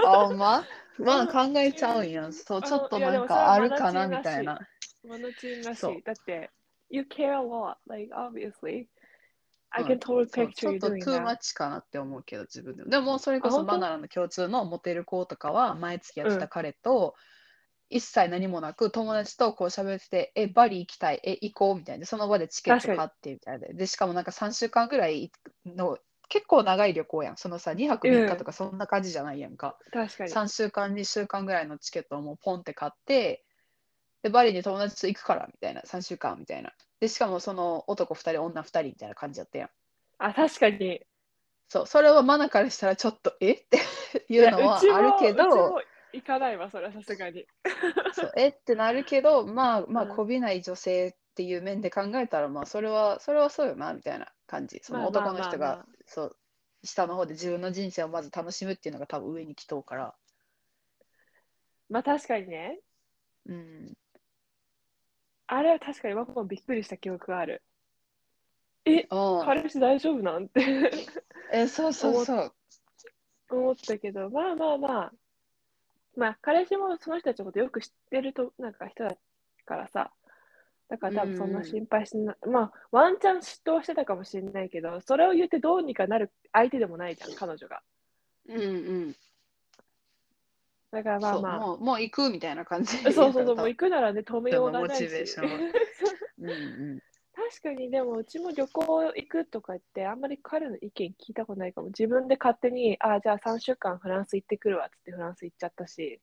[0.06, 0.64] あ、ほんま？
[1.00, 2.32] まあ考えちゃうんや。
[2.32, 4.60] そう、ちょっとなんかあるかなみたいな。
[5.08, 6.02] マナチンらしい。
[6.04, 6.50] だって、
[6.90, 8.88] you care a lot, like obviously.
[9.70, 12.90] I うん can totally picture ちょ you っと.ッチかなって思うけど、自分でも。
[12.90, 17.16] でも、それこそバナナの共通のモテる子とかは、前付き合ってた彼と、
[17.90, 22.06] 一切何もなく、友達とこう喋ってて、え、バリ行きたい、え、行こうみたいな。
[22.06, 23.68] その場でチケット買ってみたいな。
[23.70, 25.32] で、しかもなんか3週間ぐらい
[25.66, 25.98] の、
[26.30, 27.38] 結構長い旅行やん。
[27.38, 29.78] そのさ、2泊3日とかそんな感じじゃないやんか。
[29.92, 30.30] 確かに。
[30.30, 33.46] 3週間、2週間ぐらいのチケットをもうポンって買って、
[34.24, 36.74] で、バリに友達と行くからみたいな、3週間みたいな。
[37.00, 39.70] で、しかもその男2人、女2人みたいな感じだったやん。
[40.20, 41.02] あ、確かに。
[41.70, 43.52] そう、それはマナからしたらちょっと、え？
[43.54, 43.80] って
[44.30, 45.82] いうのはあるけど、も
[46.14, 47.46] 行かないわ、それはさすがに。
[48.14, 54.80] そうえってなるけど、まあ、まあ、うんこびない女性っていう面で考えたら、まあ、それは、それはそうよな、みたいな感じ。
[54.84, 56.38] その男の人がそう、
[56.84, 60.16] 下の方で自分の人生をまず楽しむっていうのが多分上に来とうから。
[61.90, 62.80] まあ確かにね。
[63.46, 63.94] うん。
[65.48, 67.62] あれは確かに僕もびっくりした記憶がある。
[68.86, 70.48] え、うん彼氏大丈夫なん？
[70.50, 70.92] て
[71.52, 72.54] え、そうそうそう。
[73.50, 75.14] 思ったけど、まあまあまあ。
[76.18, 79.16] まあ彼氏もその人たちのことよく知ってると、なんか人だ
[79.66, 80.12] からさ。
[80.90, 82.36] だから多分そんな心配してない。
[82.50, 87.82] まあワンチャン嫉妬してたかもしれないけど、それを言ってどうにかなる相手でもないじゃん、彼女が。
[88.48, 88.64] うんう
[89.10, 89.16] ん。
[90.92, 91.60] だからまあまあ。
[91.60, 92.98] もう、もう行くみたいな感じ。
[92.98, 95.04] そうそうそう、もう行くならね、止めようがないし。
[95.04, 95.50] モチベーション
[96.40, 96.54] うんう
[96.96, 97.04] ん。
[97.50, 101.88] 確かに、でもうちも旅行行くとか言って、あんまり彼の意見聞いたことないかも。
[101.88, 106.20] 自分で勝手に、あじゃあ3週間フランス行ってくるわっつってフランス行っちゃったし、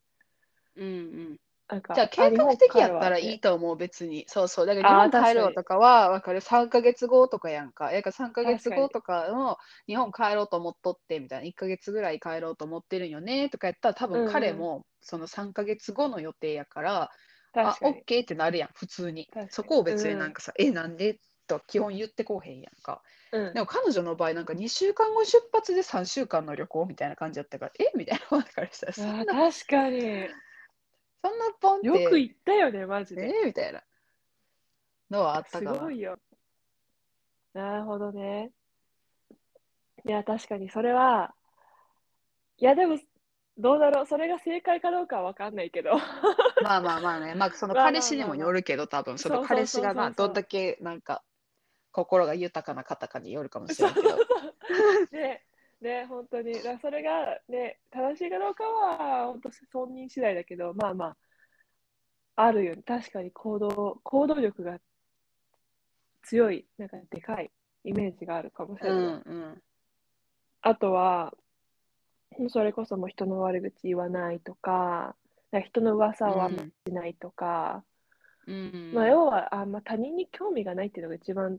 [0.76, 1.36] うんうん。
[1.68, 3.40] なんか、じゃあ計画的やったらいいい。
[3.40, 4.26] と思う、別に。
[4.28, 4.66] そうそう。
[4.66, 6.42] だからあー日本帰ろうとかは、わかる。
[6.42, 7.90] 3ヶ月後とかやんか。
[7.90, 9.56] やから3ヶ月確かに後とかの
[9.86, 11.46] 日本帰ろうと思っとってみたいな。
[11.46, 17.10] 1ヶ月ぐらい帰ろうと思ってるんよねとかやったら、多分彼もその3ヶ月後の予定やから、
[17.54, 17.78] あ。
[17.82, 19.48] オッケーってなるやん、普通にに。
[19.50, 21.18] そこを別になんかさ、え、なんで？
[21.46, 23.02] と基本言ってこうへんやんか。
[23.32, 27.92] うんでも彼女の場合、なんか2週間後出発で3週間の旅行みたいな感じだったから、え？
[27.94, 28.38] みたいな。
[28.38, 30.00] だからさ、そんあな、確かに。
[31.22, 31.86] そんなポンって。
[31.86, 33.26] よく行ったよね、マジで。
[33.42, 33.46] え？
[33.46, 33.82] みたいな
[35.10, 35.78] のはあったすかな。
[35.78, 36.18] ごいよ。
[37.52, 38.50] なるほどね。
[40.06, 41.34] いや、確かにそれは、
[42.58, 42.98] いや、でも、
[43.56, 45.92] どうだろう、それが正解かどうかは分かんないけど。
[46.62, 51.22] まあまあまあね、まあそのまあまあ彼氏にもよるけど、多分その彼氏がな、そうそうそうどんだけなんか
[51.92, 54.16] 心が豊かな方かによるかもしれないけど。
[55.12, 55.44] ね、
[55.80, 56.52] ね、本当に。
[56.54, 61.16] だそれが、ね、正しいかどうかは、本当本人次第だけど、まあまあ、
[62.36, 62.82] あるよね。
[62.82, 64.80] 確かに行動、行動力が
[66.22, 67.52] 強い、なんかでかい
[67.84, 69.04] イメージがあるかもしれうない。
[69.04, 69.62] んうん。
[70.62, 71.32] あとは、
[72.48, 75.14] それこそもう人の悪口言わないとか、
[75.64, 77.84] 人の噂はうんしないとか、
[78.46, 81.58] うんまあ、要はあ、まあ、他人に興味がないっていうのが一番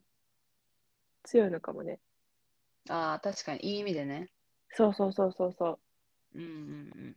[1.24, 2.00] 強いのかもね。
[2.90, 4.30] ああ、確かにいい意味でね。
[4.72, 5.80] そうそうそうそうそ
[6.36, 6.40] う。
[6.40, 7.16] うんうん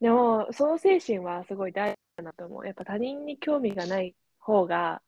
[0.00, 2.66] でも、その精神はすごい大事だなと思う。
[2.66, 5.00] やっぱ他人に興味がない方が、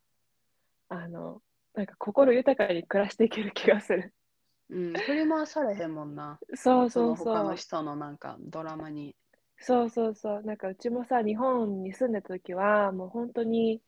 [0.89, 1.43] あの、
[1.75, 4.15] なんか心豊かに暮らしていける気がする。
[4.71, 4.89] うん。
[4.89, 6.39] うん、振り回されへんもんな。
[6.55, 7.27] そうそうそう。
[7.27, 9.15] 他の人のなんかドラマに。
[9.61, 10.43] そうそうそう。
[10.43, 13.81] なんかうちもさ、日本に住んでた時は、もう本当に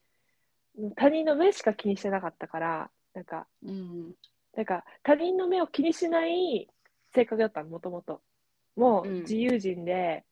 [0.96, 4.14] 他人の目しか気にしてなかったから、なんか、うん
[4.52, 6.68] なんか他人の目を気にしない
[7.14, 8.20] 性格だったの、もともと。
[8.76, 10.24] もううん自由人で、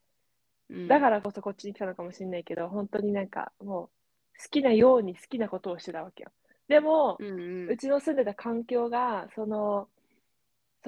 [0.70, 0.88] うん。
[0.88, 3.90] だからこそこっちに来たのかもしれないけど、本当になんかも
[4.36, 6.30] う好きなように好きなことをしてたわけよ。
[6.68, 9.88] でも、うんうんうちの住んでた環境が、その、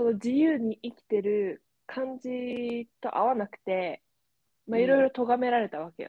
[0.01, 4.01] その自由に生きてる感じと合わなくて、
[4.67, 6.09] まあ、うんいろいろ咎められたわけよ。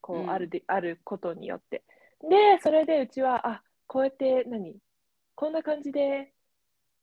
[0.00, 1.84] こう、うんあるで、あることによって。
[2.22, 4.74] で、それでうちは、あ、こうやって何、
[5.34, 6.32] こんな感じで、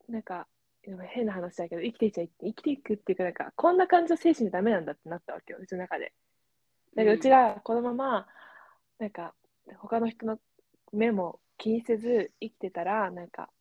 [0.07, 0.47] なんか、
[0.81, 6.11] 変な話だけど、生きていっちゃい、生きていくっていうか、なんか、こんな感じの精神でダメなんだってなったわけよ、うちの中で。
[6.95, 8.27] だからうちがこのまま、
[8.97, 9.35] なんか、
[9.77, 10.39] 他の人の
[10.91, 13.51] 目も気にせず生きてたら、なんか、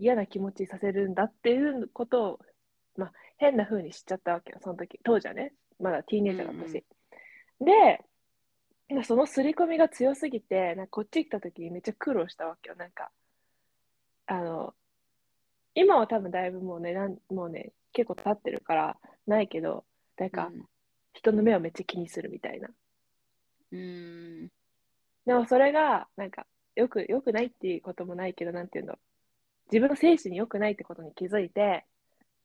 [0.00, 2.38] 嫌な気持ちにさせるんだっていうことを、
[2.96, 4.98] まあ、変な風に知っちゃったわけよ、その時。
[5.04, 5.52] 当時はね。
[5.78, 6.84] まだティーネイジャーだったし。
[7.60, 8.04] で、
[8.88, 12.76] なんかその刷り込みが強すぎて、なんかこっち来た時にめっちゃ苦労したわけよ。
[12.76, 13.10] なんか、
[14.26, 14.74] あの、
[15.74, 19.84] 今は多分だいぶもうね、なんもうね、結構経ってるからないけど、
[20.18, 20.50] なんか
[21.12, 22.68] 人の目をめっちゃ気にするみたいな。
[23.72, 24.48] うん。
[25.26, 28.98] でもそれが、なんか、よく、よくないっていうこともないけど、なんていうの、
[29.70, 31.84] 自分の精神に良くないってことに気づいて、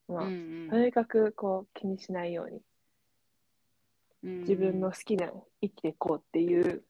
[0.08, 2.62] まあ、うんとにかくこう気にしないように、
[4.24, 6.84] うん自分の好きな生きていこうっていう、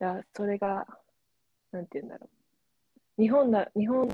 [0.00, 0.88] だそれが、
[1.70, 2.28] なんていうんだろ
[3.16, 3.22] う。
[3.22, 4.08] 日本だ、日本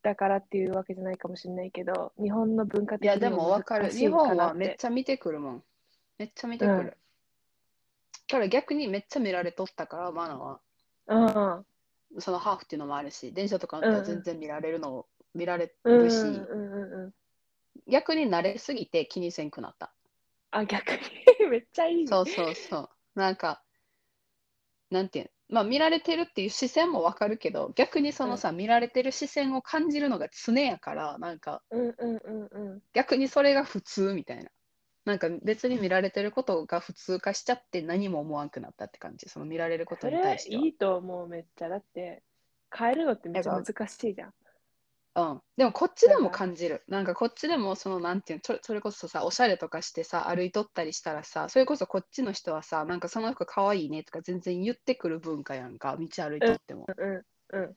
[0.00, 3.90] だからっていうわけじゃないかもしれないけど、日本の文化いや、でもわかる。
[3.90, 4.36] 日本。
[4.36, 5.64] はめってちゃ見てくるもん。
[6.18, 6.78] めっちゃ見てくる。
[6.78, 6.92] うん
[8.28, 10.60] だから逆にめっちゃ見られとったから、マナは。
[11.08, 11.66] うん
[12.18, 17.14] そのハーフっていうのもあるし、電車とかだったら全然見られるのを見られうんうんるし、うんうんうん。
[17.88, 19.92] 逆に慣れすぎて気にせんくなった。
[20.50, 20.98] あ、逆に？
[21.50, 22.06] めっちゃいい。
[22.06, 22.90] そうそうそう。
[23.14, 23.62] なんか、
[24.90, 32.82] なんていうまあ見られてるっていう視線もわかるけど、逆にそのさ、見られてる視線を感じるのが常やから、なんかうんうんうんうん。
[32.94, 34.50] 逆にそれが普通みたいな。
[35.04, 39.28] なんか別に見られてることが普通化しちゃって何も思わんくなったって感じ。
[39.28, 40.62] その見られることに対しては。
[40.62, 41.68] いいと思う、めっちゃ。
[41.68, 42.22] だって、
[42.76, 44.34] 変えるのってめっちゃ難しいじゃん。
[45.14, 46.82] うん、でもこっちでも感じる。
[46.88, 56.86] なんかこっちでもそのなんていうのそれこそさおしゃれとかしてさ歩いとったりしたらさそれこそこっちの人はさなんかその服かわいいねとか全然言ってくる文化やんか道歩いとっても。
[56.96, 57.76] うんうん。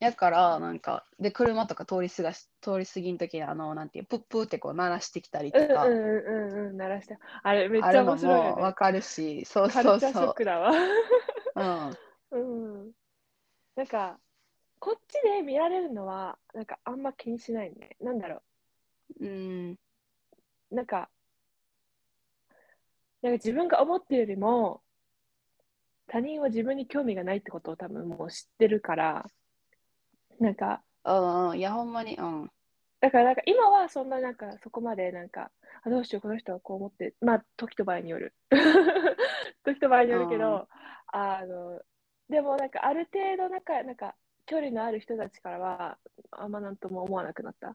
[0.00, 7.18] やからなんかで車とか通り過がし通り過ぎん時にあのなんていうプップーってこう鳴らしてきたりとか、うんうんうんうんうん、鳴らして。
[7.42, 8.50] あれ、めっちゃ面白いよね。
[8.52, 10.34] もわかるしそうそうそう。
[10.34, 10.72] クだわ。
[12.32, 12.40] うん
[12.82, 12.92] うん。
[13.76, 14.18] なんか、
[14.78, 17.96] こっちで見られるのは、なんかあんま気にしないね。
[18.00, 18.42] なんだろ
[19.20, 19.78] うん
[20.70, 20.74] う。
[20.74, 21.10] なんか、
[23.20, 24.82] なんか自分が思ってるよりも、
[26.06, 29.26] 他人は自分に興味がないってことを多分もう知ってるから、
[30.40, 32.50] なんか、うんうんいやほんまにうん
[33.00, 35.50] だからなんか今はそんななんかそこまでなんか、
[35.82, 38.34] あどうしよう、この人はこう思って、まあ時と場合による。
[39.64, 40.68] 時と場合によるけど、
[41.06, 41.80] あの、
[42.28, 45.98] でもなんかある程度なんか、なんか距離のある人たちからは
[46.30, 47.74] あんまなんとも思わなくなった。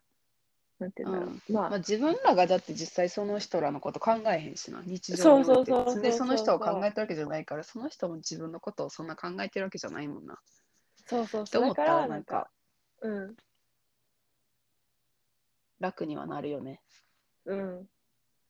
[0.78, 1.54] なんて言うんだろう。
[1.54, 10.38] まあ、まあ、自分らがだって実際その人らのこと考えへんしな日常そうにおいてそうそうそうでその人を考えてるわけじゃないからその人も自分のことをそんな考えてるわけじゃないもんな。
[11.06, 11.70] そうそうそう。
[11.70, 12.50] だかららなんかか、
[13.02, 13.36] うん、
[15.80, 16.82] 楽にはなるよね。
[17.46, 17.90] うん。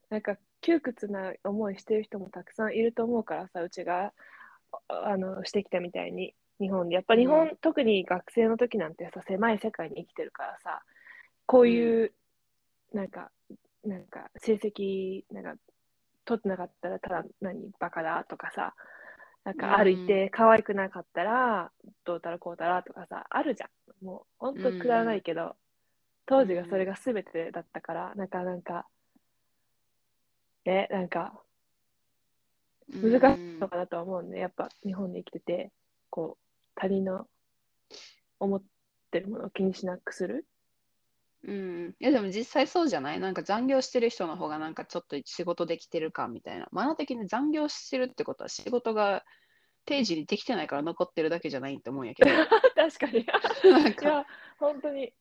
[0.09, 4.13] なんか窮屈な思いしてる人もたくさんいると思うからさ、うちが
[4.87, 6.95] ああのしてきたみたいに、日本で。
[6.95, 10.83] やっぱ日本、う特に学生の時なんてさ、狭い世界に生きてるからさ、
[11.45, 12.13] こういう、
[12.93, 13.31] なんか、
[13.83, 15.55] なんか成績、なんか、
[16.23, 18.73] 取ってなかったらただ何、バカだとかさ、
[19.45, 21.71] なんか歩いて可愛くなかったら、
[22.03, 24.05] どうたらこうたらとかさ、あるじゃん。
[24.05, 25.55] もう、ほんとくだらないけど、
[26.25, 28.87] 当時がそれが全てだったから、なんか、なんか、
[30.65, 31.39] ね、なんか、
[32.89, 35.71] 難しいのかなとは思うんで、やっぱ日本で生きてて、
[36.09, 37.27] こう、他人の
[38.39, 38.63] 思っ
[39.11, 40.47] てるものを気にしなくする。
[41.47, 43.19] うん、いやでも実際そうじゃない？
[43.19, 46.67] なんか残業してる人の方がなんかちょっと仕事できてる感みたいな。
[46.71, 49.23] マナ的に残業してるってことは仕事が
[49.85, 52.31] 定時にできてないから残ってるだけじゃないって思うんやけど。
[52.75, 53.25] 確かに。
[53.71, 54.25] なんかいや、
[54.57, 55.13] 本当に。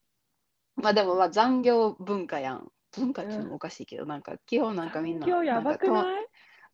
[0.75, 2.71] まあでもまあ残業文化やん。
[2.97, 5.27] 文化っていうのもおかしいけど、なんか基本なんかみんな。
[5.27, 6.25] 今日やばくない？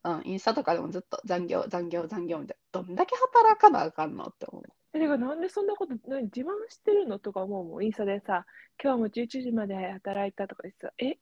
[0.04, 2.82] とうん、インスタとかでもずっと残業、残業、残業みたいな。
[2.82, 4.64] どんだけ働かなあかんのって思う。
[4.94, 7.86] え、てかなんでそんなこと、何自慢してるのとか思うもん。
[7.86, 8.46] インスタでさ、
[8.82, 11.18] 今日も11時まで働いたとか言ってさ、え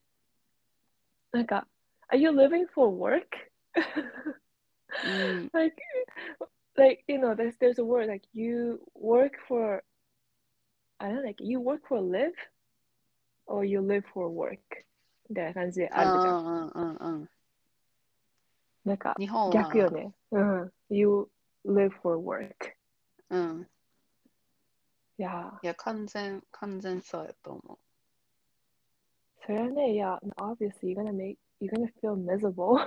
[1.32, 1.68] なんか、
[2.12, 3.28] Are you living for work?
[5.06, 5.76] うん、like,
[6.76, 9.84] like, you know, there's, there's a word like you work for,
[10.98, 12.34] I don't know, like you work for live
[13.46, 14.60] or you live for work
[15.30, 16.38] みたいな感じであるじゃん。
[16.38, 17.30] うんうんうんうん。
[18.86, 20.14] なんか日本は逆よね。
[20.32, 20.72] うん。
[20.90, 21.30] You
[21.66, 22.79] live for work.
[23.30, 23.68] うん。
[25.18, 32.82] いやいや、完全、完全そうやと思ー、それはね、いや、obviously you're gonna make, you're gonna feel miserable.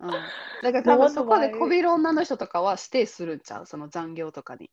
[0.00, 0.06] う。
[0.06, 0.10] うん。
[0.62, 3.66] だから多分そこでこびる女の人とかは指定するんちゃう？
[3.66, 4.70] その残業とかに。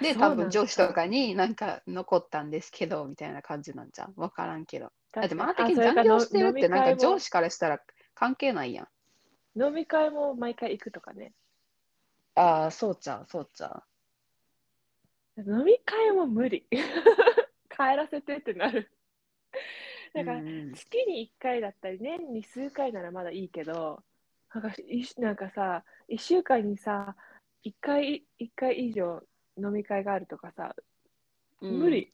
[0.00, 4.12] で、多分上司とかになんか残ったんですけど、みたいな感じなんじゃん。
[4.16, 4.92] わからんけど。
[5.12, 7.80] だって、まあ的に残業してるってなんか上司からしたら
[8.14, 8.88] 関係ないやん。
[9.58, 11.32] 飲み会も毎回行くとかね。
[12.36, 13.82] ああ、そうちゃう、そうちゃ
[15.38, 16.66] 飲み会も無理。
[17.70, 18.90] 帰らせてってなる。
[20.14, 20.18] う。
[20.18, 20.40] だから
[20.74, 24.02] 月に1回だったり年に数回ならまだいいけど
[24.54, 27.14] なんかいなんかさ、1週間にさ、
[27.62, 29.22] 1回、一回以上
[29.58, 30.74] 飲み会があるとかさ、
[31.60, 32.12] うん無理。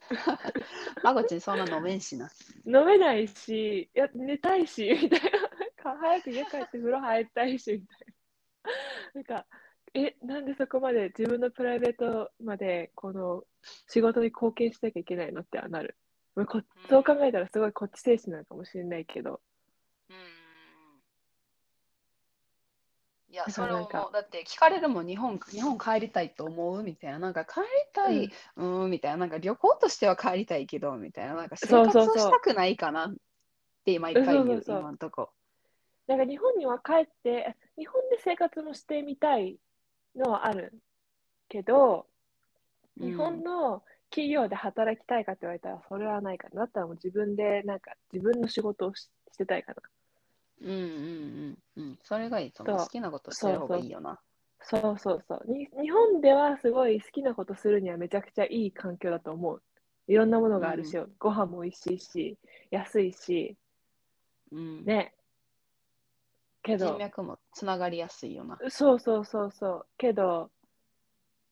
[1.02, 2.30] まこちんそんな飲めんしな。
[2.66, 5.30] 飲めないし、いや、寝たいし、みたいな。
[5.98, 8.03] 早く家帰って風呂入りたいし、みたい
[9.14, 9.20] な。
[9.20, 9.46] なんか、
[9.94, 13.44] え、なんでそこまで自分のプライベートまで、この
[13.88, 15.96] 仕事に貢献しなきゃいけないのってはなる。
[16.34, 19.40] まあこそう考えたらすごいこっち精神なのかもしれないけど。
[20.10, 20.16] うん
[23.30, 33.14] いや、だそれをだって聞かれるもん、日本、日本帰りたいと思うみたいな、なんか帰りたい、うん、みたいな、なんか旅行としては帰りたいけど、みたいな、なんか生活をしたくないかなっ
[33.84, 35.30] て毎回言う、今んとこ。
[36.06, 39.58] なんか日本には帰って、日本で生活もしてみたい
[40.16, 40.72] のはある
[41.48, 42.06] けど、
[42.98, 46.60] うん日本の企業で働きたいかって言われたらそれはないかな。
[46.60, 49.82] だったらもう自分でなんか自分の仕事をししてたいかな。
[50.62, 51.98] うんうんうんうん。
[52.04, 52.78] それがいいと思う。
[52.78, 54.20] 好きなことしてる方がいいよな。
[54.60, 55.66] そうそうそうに。
[55.82, 59.62] 日本ではすごい好きなことするにはめちゃくちゃいい環境だと思う。
[60.06, 62.38] いろんなものがあるし、ご飯も美味しいし、
[62.70, 63.56] 安いし、
[64.52, 64.84] うん。
[64.84, 65.12] ね。
[66.64, 68.58] け人ど、脈もつながりやすいよな。
[68.70, 69.86] そうそうそうそう。
[69.98, 70.50] けど、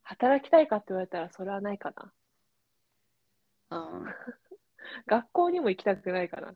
[0.03, 1.93] 働きたいかって言われたらそれはないか
[3.71, 3.79] な。
[3.79, 4.05] うん。
[5.07, 6.55] 学校にも行きたくないかな。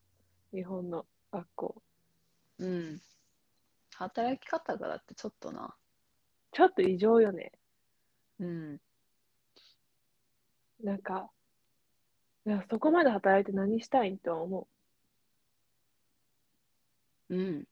[0.53, 1.83] 日本の学校。
[2.59, 3.01] うん。
[3.95, 5.77] 働き方がだってちょっとな。
[6.53, 7.53] ちょっと異常よね。
[8.41, 8.81] うん。
[10.83, 11.31] なんか、
[12.47, 14.67] いやそこまで働いて何したいんとは思
[17.29, 17.67] うん。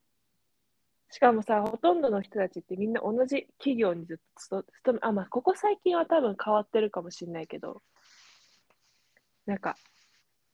[1.14, 1.16] う。
[1.16, 7.82] しかもさ、ほとんどの人たちってみんな同じ企業にずっと勤勤め、あ、まあ、ここ最近は多分変わってるかもしれないけど、
[9.46, 9.76] なんか、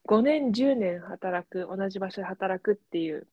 [0.07, 3.27] 5年、10年働く、同じ場所で働くっていう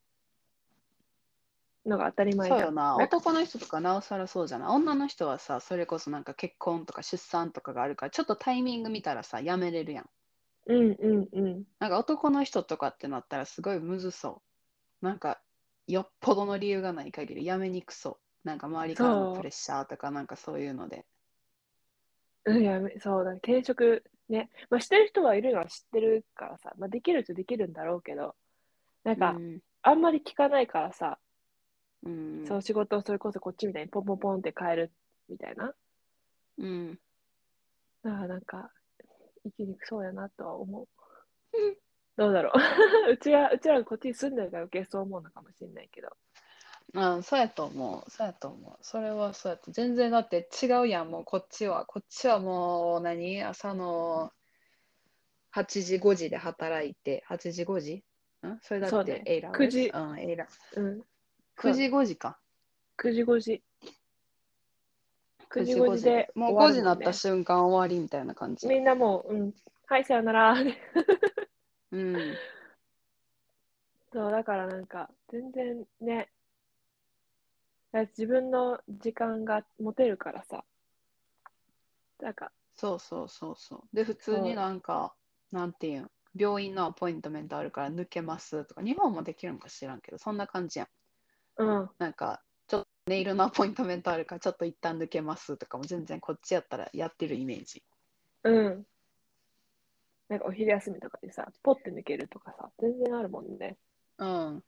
[1.86, 2.50] のが当たり前。
[2.50, 2.98] そうよな。
[2.98, 4.70] 男の人とかなおさらそうじゃない？
[4.70, 10.10] 女の人はさ、それこそなんか結婚とか出産とかがあるから、ちょっとタイミング見たらさ、やめれるやん。
[10.68, 11.63] うんうんうん。
[11.80, 14.42] なんか男の人とかってなったらすごいむずそ
[15.02, 15.06] う。
[15.06, 15.42] なんか
[15.88, 18.47] よっぽどの理由がない限りやめにくそう。
[18.47, 21.06] なんか周りからのプレッシャーとかなんかそういうので。
[22.45, 24.50] うん、やめ、そうだ、転職ね。
[24.69, 28.36] まあ、してる人はいるのは知ってるからさ、まあ、できるとできるんだろうけど、
[29.04, 31.17] なんか、うんあんまり聞かないからさ、
[32.04, 34.91] うんその仕事をそれこそこっちみたいにポンポンポンって変える
[35.30, 35.73] みたいな。
[36.58, 37.00] うん
[38.04, 38.69] だからなんか、
[39.45, 40.88] 生きにくそうやなとは思う。
[42.17, 42.53] どうだろう。
[43.13, 46.10] うちは、うちらがこっちに住んでるから余計そう思うのかもしれないけど。
[46.95, 48.10] あそうやと思う。
[48.10, 48.77] そうやと思う。
[48.82, 49.71] それはそうやって。
[49.71, 51.86] 全然だって違うやん、もうこっちは。
[51.86, 53.43] こっちはもう何？
[53.43, 54.32] 朝の
[55.53, 58.03] 8時、5時で働いて、8時、5時？
[58.47, 58.60] ん？
[58.62, 60.82] それだってねエイラー9時うん、エイラー。
[60.82, 61.06] うん。
[61.58, 62.39] 9時、5時か。
[62.97, 63.63] 9時5時。
[65.49, 66.32] 9 9時時、5 5時で。
[66.34, 68.67] もう5時になった瞬間終わりみたいな感じ。
[68.67, 69.53] みんなもう、うん。
[69.86, 70.56] はい、さよなら。
[71.91, 72.39] うん。
[74.12, 76.30] そう、だからなんか、全然ね、
[77.93, 80.63] 自分の時間が持てるからさ、
[82.19, 83.95] なんか、そうそうそうそう。
[83.95, 85.15] で、普通になんか、
[85.52, 90.88] なんていうん、病院のアポイントメントあるから抜けますとか、日本もできるのか知らんけど、そんな感じやん。
[91.58, 97.84] うん、なんか、ちょっとネイルのアポイントメントあるから、ちょっと一旦抜けますとかも全然こっちやったらやってるイメージ。
[98.43, 98.88] うん。
[100.30, 103.78] なんかお昼休みとかにさ、ポッて抜けるとかさ、全然あるもんね。
[104.18, 104.63] うん。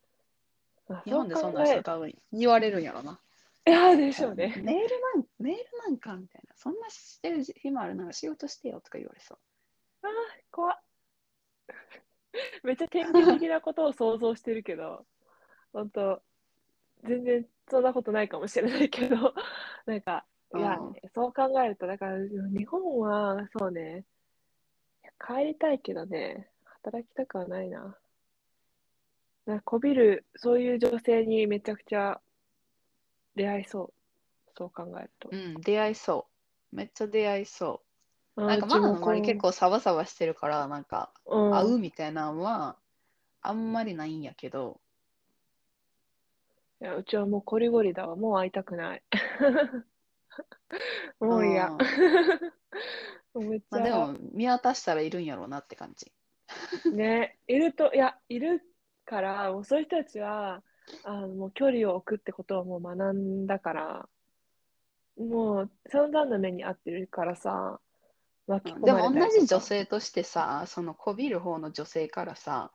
[0.89, 3.19] あ日本でそんな人多分言われるんやろな。
[3.67, 4.53] いや、でしょうね。
[4.57, 6.55] メールなん、メールなんかみたいな。
[6.55, 9.37] そんなしてる暇あるなら仕事してよとか言われそう。
[10.03, 10.09] あー、
[10.51, 10.79] 怖っ。
[12.63, 15.05] めっちゃ典型的なことを想像してるけど、
[15.73, 16.21] 本当
[17.03, 19.33] 全然そんなことないかもしれないけど、
[19.85, 24.05] なんか、いや、うんね、そう考えると、だから日本はそうね、
[25.19, 27.97] 帰りたいけどね、働きたくはないな。
[29.45, 32.21] なこびる、そういう女性にめちゃくちゃ
[33.35, 33.93] 出会いそう。
[34.57, 35.35] そう考えるとう。
[35.35, 36.27] ん、出会いそ
[36.71, 36.75] う。
[36.75, 37.81] めっちゃ出会いそ
[38.35, 38.43] う。
[38.43, 42.77] あなんかうちもマナの周り結構サバサバしてるから、なんかうん会うみたいなのは
[43.41, 44.79] あんまりないんやけど、
[46.81, 48.15] いや、うちはもうコリゴリだわ。
[48.15, 49.03] もう会いたくない。
[51.19, 51.67] もう嫌。
[51.67, 51.79] うんもう
[53.41, 56.11] めっちまあ、でゃ、も見渡したらいるんやろうなって感じ。
[56.91, 58.61] ね、いると、いや、いる
[59.05, 60.63] から、もうそういう人たちは、
[61.03, 64.09] あのもう距離を置くってことをもう学んだから、
[65.17, 67.79] もう散々な目に遭ってるからさ、
[68.47, 72.71] 巻き込でまれたりとかも同じ女性としてさ、そのこびる方の女性からさ、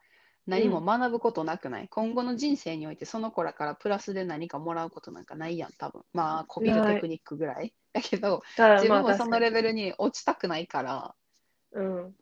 [0.47, 6.03] 何も学ぶことなくない、今後の人生においてその子らからプラスで何かもらうことなんかないやん、多分。
[6.13, 7.73] まあ、こびるテクニックぐらい。
[7.95, 11.15] だけど、ただ自分まあもそのレベルに落ちたくないから、
[11.71, 12.09] うん。
[12.09, 12.13] い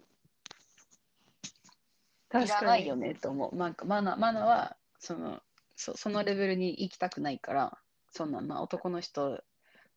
[2.30, 2.96] 確かにらないよ。
[2.96, 3.56] ねと思う。
[3.56, 5.42] なんかマナマナはその
[5.76, 7.78] そそのレベルに行きたくないから、
[8.12, 9.44] そんなんな男の人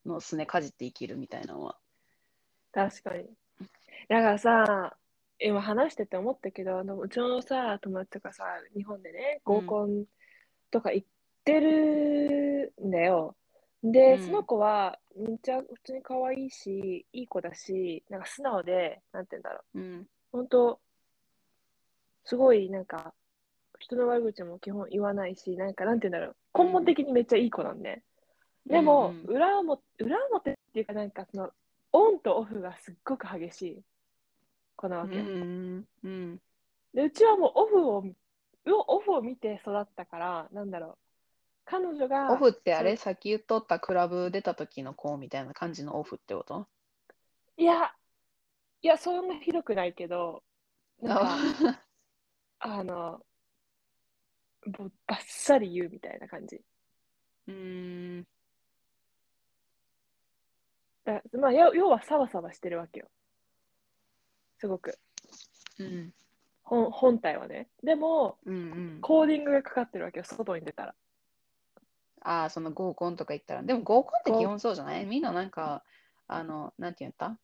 [0.07, 1.77] のすねかじって生きるみたいなのは。
[2.73, 3.25] 確かに。
[4.09, 4.97] だからさ、
[5.39, 10.07] 今話してて思ったけど、あのうちのさ、友達とかさ、日本でね、合コン
[10.71, 11.09] とか行っ
[11.45, 13.37] てるんだよ。
[13.83, 19.79] で、うんその子はめっちゃ普通に可愛いし、いい子だし、なんか素直で、なんて言うんだろう。
[19.79, 20.07] うん。
[20.33, 20.81] 本当
[22.25, 23.15] すごいなんか、
[23.79, 26.65] 人の悪口も基本言わないし、なんかなんて言うんだろう。
[26.65, 28.03] 根本的にめっちゃいい子なんね。
[28.67, 31.51] でも、うんうん裏表、裏表っていうかなんかその、
[31.93, 33.83] オンとオフがすっごく激しい
[34.75, 35.23] 子なわけよ。
[35.23, 36.41] うんうん
[36.95, 38.05] で、うちはもうオフを、
[38.89, 41.06] オフを見て育ったから、なんだろう。
[41.69, 42.97] 彼女が、オフってあれ？
[42.97, 46.69] そさっき言っとったクラブ出た時の子みたいな感じのオフってこと？
[47.57, 47.93] いや、
[48.83, 50.45] いや、そんなひどくないけど、
[51.03, 51.83] なんか、
[52.61, 53.21] あの、
[54.79, 56.61] もうバッサリ言うみたいな感じ。
[57.49, 58.27] うん
[61.05, 63.09] だまあ、要要はサバサバしてるわけよ。
[64.59, 64.99] すごく。
[65.79, 66.13] うん
[66.63, 67.69] 本本体はね。
[67.83, 68.59] でも、うんう
[68.97, 70.95] んコーディングがかかってるわけよ、外に出たら。
[72.29, 73.63] ああ、その合コンとか行ったら。
[73.63, 75.07] でも合コンって基本そうじゃない？
[75.07, 75.85] みんななんか、
[76.27, 77.39] あの、なんて言った？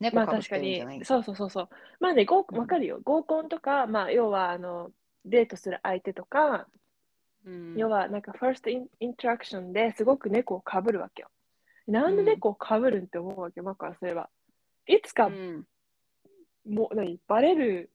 [0.00, 1.68] 猫まあかぶっ確かにてるんじゃない、そうそうそうそう。
[2.00, 3.00] まあね、合うんわかるよ。
[3.04, 4.90] 合コンとか、まあ、要は、あの、
[5.26, 6.66] デートする相手とか、
[7.44, 11.28] うん要は、なんか、ファーストインインタラクションですごく猫をかぶるわけよ。
[11.86, 14.30] なんで猫をかぶるんって思うわけよ、僕からすれば。
[14.86, 15.66] いつか、うん
[16.66, 17.90] もう、何、バレる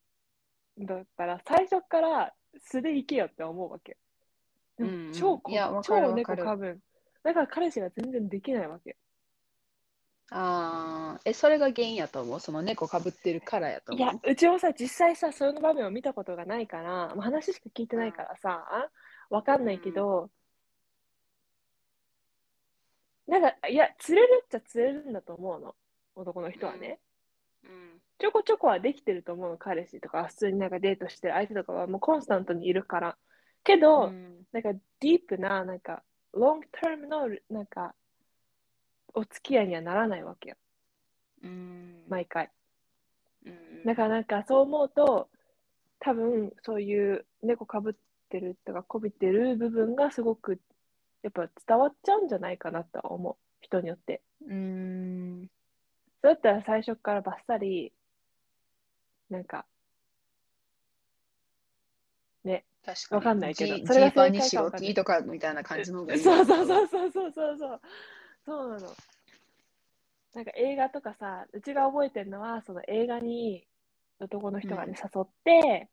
[0.80, 3.98] んだったら、最初から素で行けよって思うわけよ。
[4.80, 5.14] でもうんうん。
[5.14, 6.82] 超こいやわかる超猫かぶる。
[7.22, 8.96] だから彼氏が全然できないわけよ。
[10.32, 12.40] ああ、え、それが原因やと思う？
[12.40, 14.08] その猫かぶってるからやと思う？
[14.08, 18.64] いや、うちもさ、実際さ、その場面を見たことがないから、まあ、話しか聞いてないからさ、
[19.32, 20.30] わかんないけど、
[23.28, 25.74] なんか、いや、釣れるっちゃ釣れるんだと思うの、
[26.16, 27.00] 男の人はね。
[27.64, 28.00] うん。
[28.20, 33.18] ちょこちょこはできてると思うの、彼氏とか、普通になんかデートしてる相手とかはもうコンスタントにいるから。
[33.64, 34.46] けど、うん。
[34.52, 36.04] なんかディープな、なんか、
[36.34, 37.94] ロングタームの、なんか、
[39.14, 40.56] お付き合いにはならないわけよ、
[41.44, 42.04] うん。
[42.08, 42.52] 毎回。
[43.46, 43.84] うん。
[43.86, 45.30] だからなんかそう思うと、
[46.00, 47.94] 多分そういう猫かぶっ
[48.30, 50.60] てるとかこびてる部分がすごく
[51.24, 54.22] やっぱ伝わっちゃうんじゃないかなとは思う、人によって。
[54.48, 55.50] うん。
[56.22, 57.92] そうだったら最初からバッサリ、
[59.30, 59.66] なんか、
[62.44, 63.18] ね、確かに。
[63.18, 66.24] わかんないけどジそれが正解かわかんないとかみたいな感じの方がいい。
[66.24, 67.82] そうそうそうそうそうそうそう、
[68.46, 68.96] そうなの。
[70.34, 73.68] なんか映画とかさ、うちが覚えてるのは、その映画に
[74.20, 75.90] 男の人がね、誘って、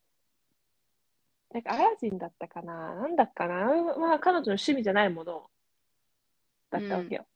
[1.52, 3.66] なんかアラジンだったかな、なんだっかな、
[3.98, 5.50] まあ彼女の趣味じゃないもの
[6.70, 7.26] だったわけよ。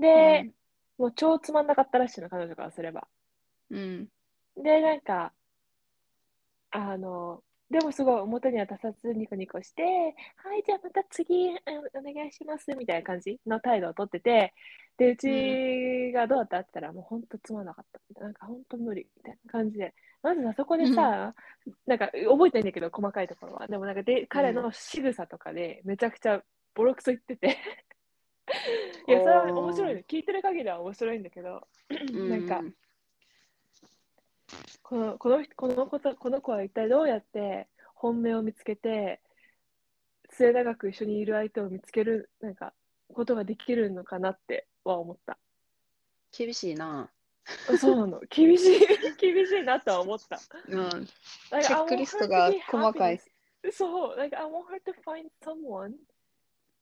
[0.00, 0.50] で、
[0.98, 3.06] もう超つまんなかったらしいの、彼女からすれば。
[3.70, 4.08] うん。
[4.56, 5.32] で、なんか、
[6.70, 7.42] あの、
[7.72, 11.56] でもすごい表には出さずニコニコして、はい、じゃあまた次、うん
[11.94, 14.52] お願いしますみたいな感じの態度をとってて、
[14.98, 21.34] で、うちがどうだったって言ったら、もう本当つまんなかったみたいな、なんか本当無理みたいな感じで、まずさ、そこでさ、
[21.86, 23.66] なんか覚えてないんだけど、細かいところは。
[23.66, 26.42] でもなんかで、彼の仕草とかでめちゃくちゃ
[26.74, 27.56] ボロクソ言ってて、
[29.08, 30.04] いや、それは面白いね。
[30.06, 32.60] 聞いてる限りは面白いんだけど、なんか、
[34.82, 39.20] このこの人この子とこの子は一体どうやって本命を見つけて
[40.30, 42.72] 末永く一緒にいる相手を見つけるなんか
[43.12, 45.38] ことができるのかなっては思った。
[46.36, 47.10] 厳しいな。
[47.78, 48.78] そうなの厳しい
[49.18, 50.40] 厳しいなとは思った。
[50.68, 50.76] うん。
[50.78, 51.06] なんか
[51.62, 53.20] チェックリストが細かい.
[53.70, 55.94] そう、なんか I want her to find someone,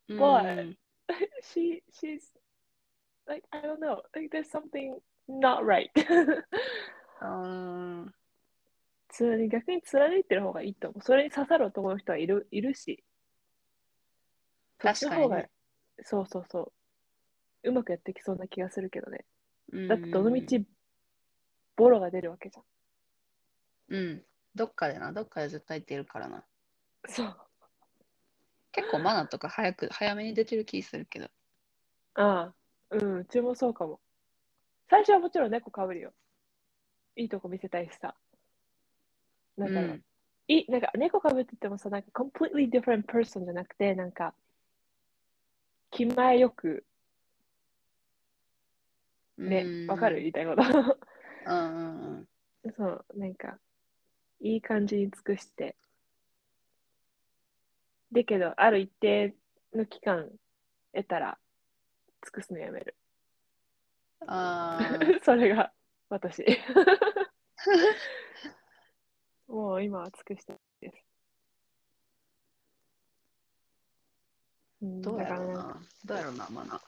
[0.08, 0.76] うん But-
[1.42, 2.20] she she's
[3.26, 5.90] like I don't know, like there's something not right.
[7.20, 8.10] あー
[9.08, 11.02] 貫逆に貫いてる方がいいと思う。
[11.02, 13.04] それに刺さる男の人はいるいるし。
[14.78, 15.50] 確かにね
[16.02, 16.72] そうそうそ
[17.62, 17.68] う。
[17.68, 19.24] うまくやってきそうな気がするけどね。
[19.72, 20.64] うんだってどのみち
[21.76, 22.64] ボロが出るわけじゃん。
[23.96, 24.24] うん。
[24.54, 26.44] どっかでな、どっかで絶対出るからな。
[27.08, 27.36] そう。
[28.72, 31.26] 結構マナとか早く、早めに出てる気するけど。
[32.14, 32.54] ああ、
[32.90, 34.00] うん、うちもそうかも。
[34.88, 36.12] 最初はもちろん猫かぶるよ。
[37.20, 38.14] いいとこ見せたいしさ。
[39.56, 40.02] なんか、うん
[40.48, 44.34] いなんか猫かぶっててもさ、なんか completely different person じゃなくて、なんか、
[45.92, 46.84] 気前よく、
[49.38, 50.62] ね、わ、かる言いたいこと。
[52.76, 53.60] そう、なんか、
[54.40, 55.76] いい感じに尽くして。
[58.10, 59.36] だけど、ある一定
[59.72, 60.28] の期間
[60.92, 61.38] 得たら、
[62.24, 62.96] 尽くすのやめる。
[64.26, 64.80] あ
[65.22, 65.72] それが
[66.10, 66.44] 私。
[69.48, 71.04] もう今は尽くしてです。
[74.82, 75.82] どうやろうな。
[76.04, 76.80] どうやろうな、まだ。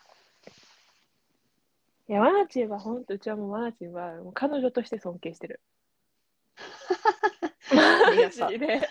[2.09, 5.61] いや、マナチンは本当、うちはもうマナチンはもう彼女として尊敬してる。
[8.41, 8.89] マジで。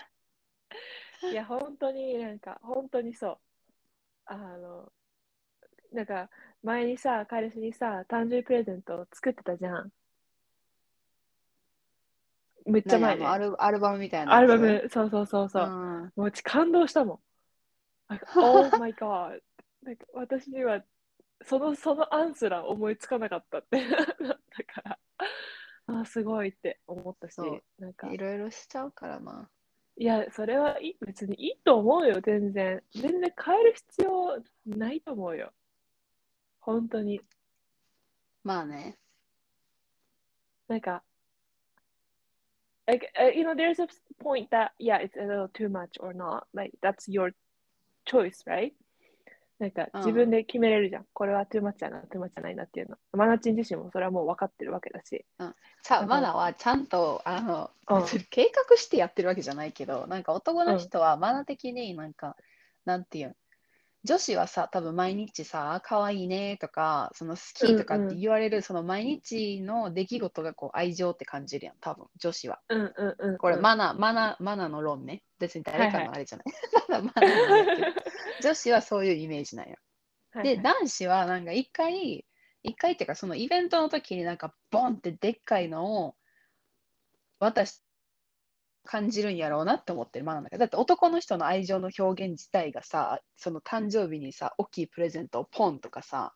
[1.30, 3.38] いや、本当になんか、本当にそう。
[4.26, 4.92] あの、
[5.92, 6.30] なんか、
[6.62, 9.92] 前にさ、彼氏にさ、誕生日プレゼントを作ってたじゃん。
[12.66, 13.38] めっちゃ前ねア。
[13.38, 14.40] ルアルバムみたいなア。
[14.42, 15.64] ルバム、そうそうそうそう。
[15.64, 17.18] うんもう感動したもん。
[18.08, 19.40] なんか Oh my god!
[19.82, 20.82] なんか私には
[21.44, 24.98] そのその案すら思いつかなかったってなったから、
[25.86, 27.38] あすごいって思ったし
[27.78, 29.48] なんか、いろいろしちゃうからな。
[29.96, 32.82] いや、それはいい別にいいと思うよ、全然。
[32.94, 35.52] 全然変える必要ないと思うよ。
[36.60, 37.20] 本当に。
[38.42, 38.96] まあね。
[40.68, 41.02] なんか、
[42.86, 43.88] like, uh, you know, there's a
[44.22, 46.46] point that, yeah, it's a little too much or not.
[46.54, 47.32] Like, that's your
[48.06, 48.72] choice, right?
[49.58, 51.06] なんかうん自分で決めれるじゃん。
[51.12, 52.96] これは too much だな、too much じゃないなっていうの。
[53.12, 55.24] マナチン自身もそれはもう分かってるわけだし。
[55.82, 62.36] さあ、だからマナはちゃんと、あの、うん計画してやってるわけじゃないけど、なんか男の人はマナ的になんか、
[62.84, 63.36] なんていうん、
[64.04, 72.60] 女子はさ、多分毎日さ、可愛いねとか、その好きとかって言われる、その毎日の出来事がこう愛情って感じるやん、多分女子は。
[72.68, 73.38] うんうんうん、うん。
[73.38, 75.22] これ、マナ、マナ、マナの論ね。
[75.38, 76.46] 別に誰かはいはのあれじゃない。
[76.88, 77.88] マナ、マナの論やけど
[78.42, 79.76] 女子はそういうイメージなんや。
[80.34, 82.26] で、はいはい男子はなんか一回、
[82.64, 86.16] 一回っていうか、そのイベントの時になんかボンってでっかいのを
[87.38, 87.82] 私
[88.84, 96.34] 感じるんやろうなって思ってるまだなんかだって男の人の愛情の表現自体がさ、その誕生日にさ、大きいプレゼントをポンとかさ、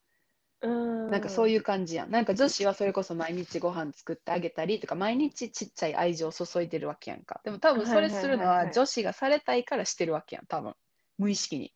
[0.63, 1.11] うん。
[1.11, 2.11] なんかそういう感じやん。
[2.11, 7.41] なんか女子はそれこそ毎日ご飯作ってあげたりとか、毎日ちっちゃい愛情を注いでるわけやんか。
[7.45, 10.75] でも多分それするのは女子がされたいからしてるわけやん、多分。
[11.19, 11.73] 無意識に。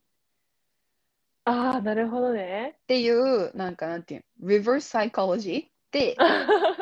[1.44, 2.76] ああ、なるほどね。
[2.82, 6.16] っていう、なんかなんていうの、reverse psychology で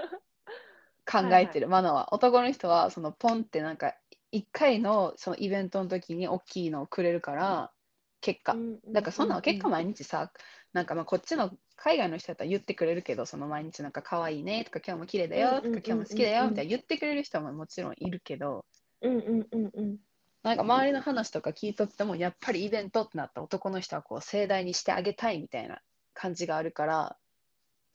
[1.11, 2.13] 考えてる、マナは。
[2.13, 3.95] 男の人は、そのポンってなんか、
[4.31, 7.73] 一回のそのイベントの時に大きいのをくれるから、
[8.21, 8.57] 結果。
[8.89, 10.31] だからそんなの結果毎日さ、
[10.73, 18.65] なんかまあこっちの海外の人だったら言ってくれるけど、その毎日なんか可愛いねとか今日も綺麗だよとか今日も好きだよみたいな言ってくれる人ももちろんいるけど、
[19.01, 19.97] うんうんうんうん。
[20.43, 25.81] なんか周りの話とか聞いとっても、やっぱりイベントってなったら男の人はこう盛大にしてあげたいみたいな
[26.13, 27.17] 感じがあるから、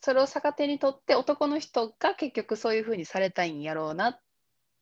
[0.03, 4.19] それを逆手にとって男の人が結局そういう風にされたいんやろうな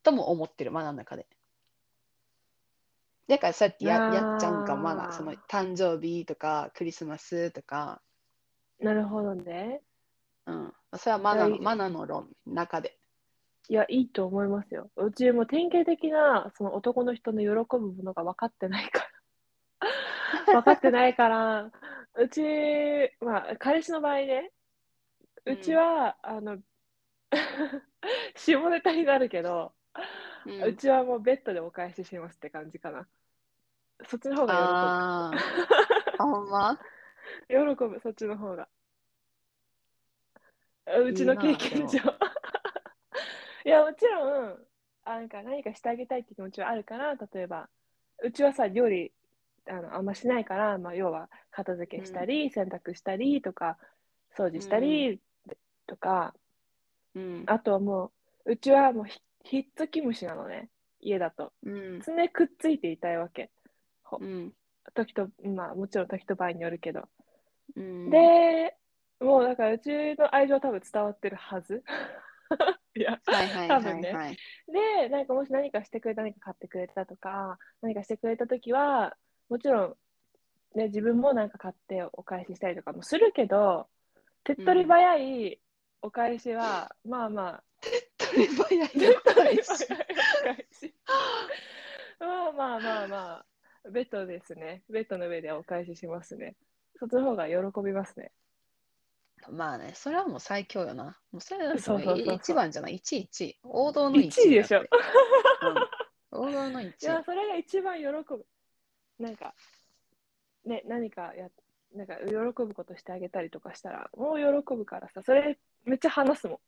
[0.02, 1.28] とも思ってる、マナの中で。
[3.28, 5.12] だからそうやってややっちゃうんかも、マナ。
[5.12, 8.02] その誕生日とかクリスマスとか、
[8.80, 9.82] なるほどね。
[10.48, 10.74] うん。
[10.96, 12.98] それはマナマナの論の中で。
[13.70, 14.90] いや、いいと思いますよ。
[14.96, 19.08] うちも典型的なその男の人の喜ぶものが分かってないか
[20.50, 20.54] ら。
[20.62, 21.72] 分かってないから、
[22.16, 22.42] うち、
[23.24, 24.52] まあ、彼氏の場合ね、
[25.46, 26.58] うちは、あの、
[28.36, 29.74] 下ネタになるけど、
[30.46, 33.08] うんうちはもうベッドでお返ししますって感じかな。
[34.08, 36.80] そっちの方があーあ、ほんま？
[37.48, 37.76] 喜ぶ。
[37.76, 38.68] 喜ぶ、そっちの方が。
[41.06, 42.00] うちの経験上。
[43.66, 44.68] い や、もちろん、
[45.04, 47.70] あなんか何かしてあげたいって気持ちはあるから、例えば、
[48.24, 49.14] うちはさ、料理
[49.68, 53.78] あのあんましないから、まあ、要は片付けしたり、洗濯したりとか、
[54.38, 55.22] 掃除したり
[55.92, 56.34] とか、
[57.14, 57.44] うん。
[57.48, 58.12] あとはも
[58.46, 60.70] う、うちはもうひひっつき虫なのね、
[61.02, 61.52] 家だと。
[61.64, 62.02] うん。
[62.02, 63.52] 常くっついていたいわけ。
[64.20, 64.54] うん。
[64.94, 67.10] 時と、まあもちろん時と場合によるけど。
[67.76, 68.76] うん、で、
[69.20, 71.84] もうだからうちの愛情は多分伝わってるはず。
[72.96, 74.38] いや、はいはい多分ね。
[74.68, 79.16] で、なんかもし何かしてくれた、何か買ってくれたとか、何かしてくれたときは、
[79.50, 79.98] もちろ
[80.76, 83.88] ん、ね、自分もなんか買ってお返ししたりとかもするけど、
[84.44, 85.62] 手っ取り早い
[86.02, 87.64] お返しは、まあまあ、
[88.18, 90.94] 取り早いお返し。
[92.20, 93.46] まあまあまあま
[93.86, 94.84] あ、ベッドですね。
[94.90, 96.56] ベッドの上でお返ししますね。
[96.98, 98.32] そっちの方が喜びますね。
[99.50, 101.20] まあね、それはもう最強よな。
[101.32, 103.60] もうそれはそうそうそうそう一番じゃない、1位、1位。
[103.64, 104.28] 王道の1位。
[104.30, 104.80] 1位でしょ。
[104.80, 104.88] うん
[106.34, 108.46] 王道のい1や、それが一番喜ぶ。
[109.20, 109.54] なんか、
[110.66, 111.50] ね、何かや、
[111.94, 116.60] なんか喜ぶことしてあげたりとかしたら、もう喜ぶからさ、それめっちゃ話すもん。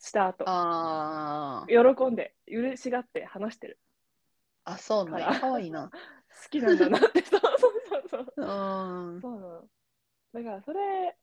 [0.00, 0.44] した後。
[0.46, 3.78] あー喜んで、許しがって話してる。
[4.64, 5.26] あ、そうなんや。
[5.26, 5.90] からかわいいな。
[6.44, 8.46] 好きなんだなって、そ うそうそうそう。
[8.46, 9.20] うん。
[9.20, 9.68] そうなの。
[10.32, 11.16] だからそれ、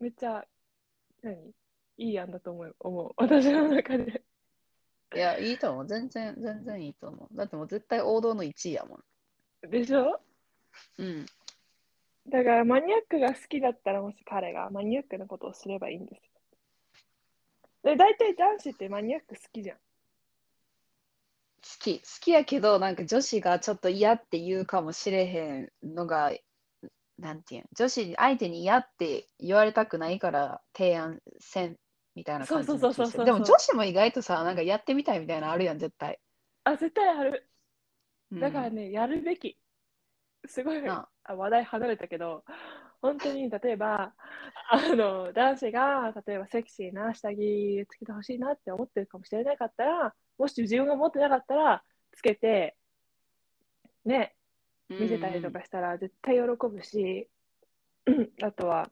[0.00, 0.46] めっちゃ、
[1.22, 1.52] 何？
[1.98, 2.76] いい案だと思う。
[2.78, 4.22] 思う私の中で。
[5.14, 5.86] いや、いいと思う。
[5.86, 7.36] 全然、全然いいと思う。
[7.36, 9.04] だってもう絶対王道の1位やもん。
[9.70, 10.20] でしょ？
[10.98, 11.26] うん。
[12.28, 16.28] だからマニアックが好きだったら、もし彼がマニアックなことをすればいいんですよ。
[17.84, 19.76] で、大体男子ってマニアック好きじゃん。
[19.76, 19.82] 好
[21.80, 21.98] き。
[22.00, 26.32] 好きやけど、なんか女子がちょっと嫌って言うかもしれへんのが、
[27.18, 31.76] なんていうん、女子、相手に嫌って言われたくないから提案せん
[32.14, 36.18] みたいな感じの気そうそうそうそうそうでも女子も意外とさ、なんかやってみたいみたいなのあるやん、絶対。
[36.64, 37.48] あ、絶対ある。
[38.32, 39.56] うんだからね、やるべき。
[40.48, 42.44] すごい話題離れたけど、
[43.00, 44.12] 本当に例えば、
[44.70, 51.82] あの男子が例えばセクシーな下着つけてほしいなって思ってるかもしれなかったら、もし自分が持ってなかったら、
[52.12, 52.76] つけて、
[54.04, 54.34] ね、
[54.88, 57.28] 見せたりとかしたら絶対喜ぶし、
[58.42, 58.90] あとは、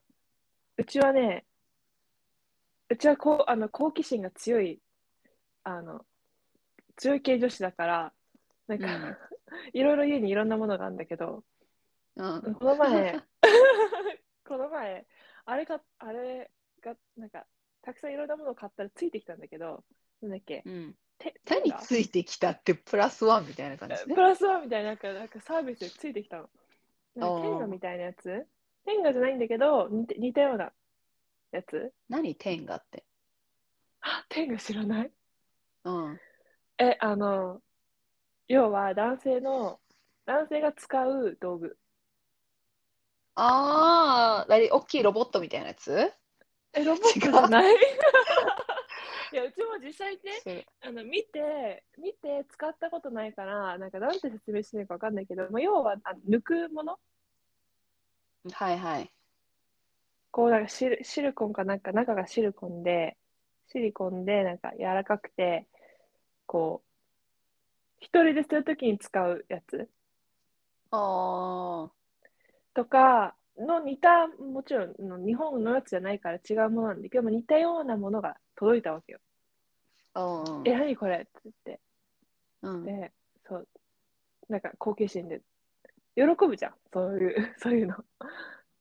[0.76, 1.46] うちはね、
[2.88, 4.80] うちはこうあの好奇心が強い、
[5.64, 6.04] あの、
[6.96, 8.12] 強い系女子だから、
[8.68, 9.35] なんか、うん
[9.72, 11.44] いろいろ家にいろんなものがあるんだけど、
[12.16, 12.38] うん。
[12.38, 13.14] うんこの前、
[14.46, 15.06] この前、
[15.44, 17.46] あれか、あれが、なんか、
[17.82, 19.84] たくさんいろんなものを買ったらついてきたんだけど、
[20.22, 20.94] なんだっけ、うん。
[21.18, 21.78] てテン何ガ？
[21.78, 24.20] ついてきたってプラスワンみたいな感じねプ。
[24.20, 26.50] ラスワンみたいななんかなんかサービスでついてきたの。
[27.14, 28.46] なんかテンガみたいなやつ？
[28.84, 30.72] テンガじゃないんだけど、似て似たような
[31.52, 31.92] やつ？
[32.08, 33.04] 何天下って？
[34.02, 35.10] あ、テンガ知らない？
[35.84, 36.20] うん。
[36.78, 37.62] え、あの、
[38.48, 39.80] 要は男性の、
[40.24, 41.76] 男性が使う道具。
[43.34, 44.70] ああ、何？
[44.70, 46.12] 大きいロボットみたいなやつ？
[46.72, 47.74] え、ロボットじゃない？
[49.32, 56.98] いや、うちも実際ね、あの見て、見て使ったことないから、なんかなんて説明していいかわかんないけど、まあ、要はあ抜くもの？
[58.52, 59.12] はいはい。
[60.30, 63.16] こうなんかシルシリコンかなんか中がシリコンで、
[63.66, 65.66] シリコンでなんか柔らかくて、
[66.46, 66.85] こう、
[68.06, 69.88] 一人でするときに使うやつ？
[70.92, 71.90] あ
[72.72, 79.18] とかの似た、もちろんの日本のやつじゃないから違うものなんだけど、まあ似たようなものが届いたわけよ。
[80.14, 80.22] あ。
[80.24, 80.68] うん。
[80.68, 81.16] え、何これ？
[81.16, 81.80] って言って。
[82.62, 82.84] うん。
[82.84, 83.12] で、
[83.48, 83.68] そう、
[84.48, 85.40] なんか好奇心で、
[86.14, 87.96] 喜ぶじゃん、そういう、 そういうの。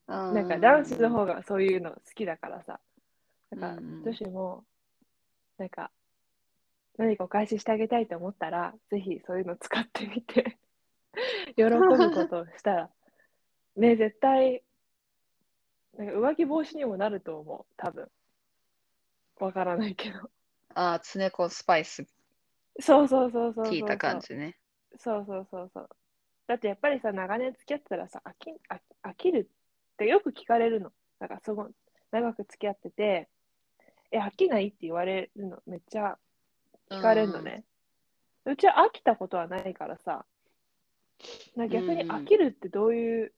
[0.06, 2.78] ななんか男子の方がそういうの好きだからさ。
[3.50, 4.64] だからうんうん女子も、
[5.58, 5.90] なんか、
[6.98, 10.58] 何かお返ししてあげたいと思ったら、ぜひそういうの使ってみて、
[11.56, 12.90] 喜ぶことをしたら、
[13.76, 14.62] ね、絶対、
[15.98, 18.10] なんか浮気防止にもなると思う、多分。
[19.38, 20.30] わからないけど。
[20.74, 22.06] ああ、つねこスパイス
[22.80, 23.64] そうそうそうそう。
[23.66, 24.58] 聞いた感じね。
[24.98, 25.88] そうそうそうそう。
[26.46, 29.50] だってやっぱりさ、長年付き合ってたらさ、飽き飽飽きる
[29.92, 30.92] ってよく聞かれるの。
[31.18, 31.70] だからその
[32.10, 33.28] 長く付き合ってて、
[34.10, 36.18] え、飽きないって言われるのめっちゃ
[36.90, 37.64] 聞かれるのね。
[38.44, 40.24] うちは飽きたことはないからさ、
[41.56, 43.32] な逆にうんうん飽きるってどういう、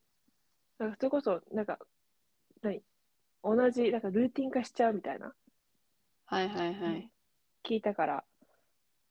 [0.77, 1.79] なんかそれこそ、なんか、
[2.61, 2.81] 何？
[3.43, 5.33] 同じ、なんかルーティン化しちゃうみたいな。
[6.25, 7.11] はいはいはい。
[7.63, 8.23] 聞いたから、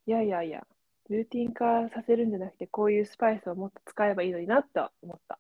[0.06, 0.66] いやいやいや、
[1.08, 5.38] ルーティン化させるんじゃなくて、こういうスパイスをもっと使えばいいのになとは思った。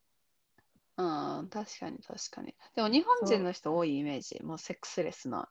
[0.96, 2.56] うん、確かに確かに。
[2.74, 4.42] でも日本人の人多いイメージ。
[4.42, 5.48] もうセックスレスな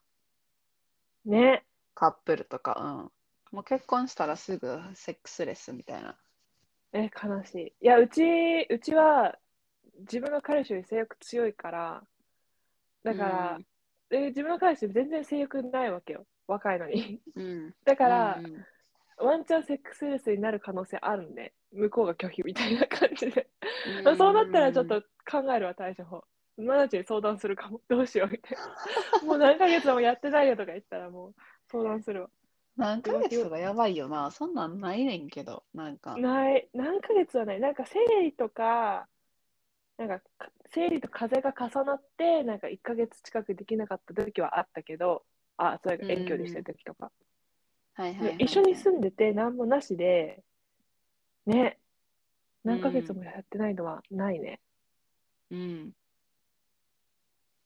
[1.24, 1.64] ね。
[1.94, 3.10] カップルとか、うん。
[3.52, 6.16] もう結婚したらすぐセックスレスみたいな。
[6.92, 7.74] え、悲しい。
[7.80, 8.22] いや、うち、
[8.70, 9.38] うちは
[10.00, 12.02] 自分の彼氏より性欲強いから、
[13.04, 13.58] だから、
[14.10, 16.26] え自分の彼氏全然性欲ないわけよ。
[16.46, 17.20] 若いのに。
[17.36, 17.74] うん、 うん。
[17.84, 18.66] だからう、ん
[19.20, 23.50] ワンチャンセックスレスになる可能性あるんで、向こうが拒否みたいな感じで。
[24.04, 26.24] う そうなったらちょっと考えるわ、対処法。
[26.56, 27.80] マナチに相談するかも。
[27.88, 28.74] どうしようみたいな。
[29.26, 31.34] もう何ヶ月もやってないよとか言ったらもう
[31.66, 32.30] 相談するわ。
[32.78, 34.30] 何ヶ月とかやばいよな。
[34.30, 36.16] そんなんないねんけど、なんか。
[36.16, 37.60] ない、何ヶ月はない。
[37.60, 39.08] なんか生理とか、
[39.98, 45.24] なんかか生理と風邪が重なって、なんか1ヶ月近くできなかった時はあったけど、
[45.56, 47.10] あ、それが遠距離してる時とか。
[47.94, 48.36] はいはい、はい。
[48.44, 50.44] 一緒に住んでて何もなしで、
[51.46, 51.80] ね、
[52.62, 54.60] 何ヶ月もやってないのはないね。
[55.50, 55.90] うん。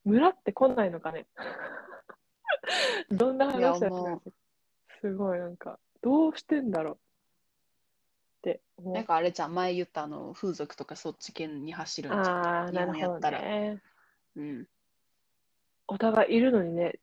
[0.04, 1.26] 村って来ないのかね
[3.10, 4.30] どんな話だったいやもか
[5.02, 6.98] すごいなんかどうしてんだろうっ
[8.42, 12.24] て思うなんかあれじゃん、前言ったあの風俗とかそっち系に走るんじゃん。
[12.26, 13.40] ああ、日なるほどったら。
[13.42, 13.82] ね。
[14.36, 14.66] うん。
[15.88, 17.00] お互いいるのにね。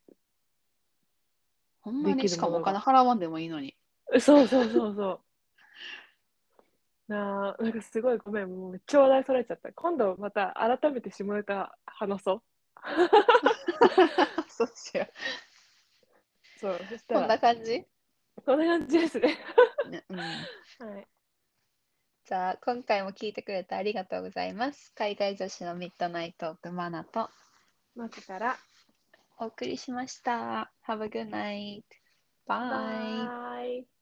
[1.82, 3.76] ほんまにしかもお金払わんでもいいのに。
[4.20, 5.22] そうそうそうそ
[7.10, 7.12] う。
[7.12, 9.74] なあ、なんかすごいごめん、もうめっちゃ話題それちゃった。
[9.74, 12.42] 今度また改めて下ネタ話そう。
[14.48, 15.06] そっちよ。
[16.60, 17.86] そう、そしたこんら、な感じ、
[18.46, 19.38] こんな感じですね。
[19.90, 20.26] ねうん、は
[21.00, 21.08] い。
[22.26, 24.94] じゃあ今回も聞いてくれてありがとうございます。
[24.96, 27.30] 海外女子のミッドナイトークマナと
[27.96, 28.58] 待ってから、
[29.40, 30.72] お送りしました。
[30.86, 31.84] Have a good night.
[32.46, 33.26] Bye.
[33.26, 33.99] バイ。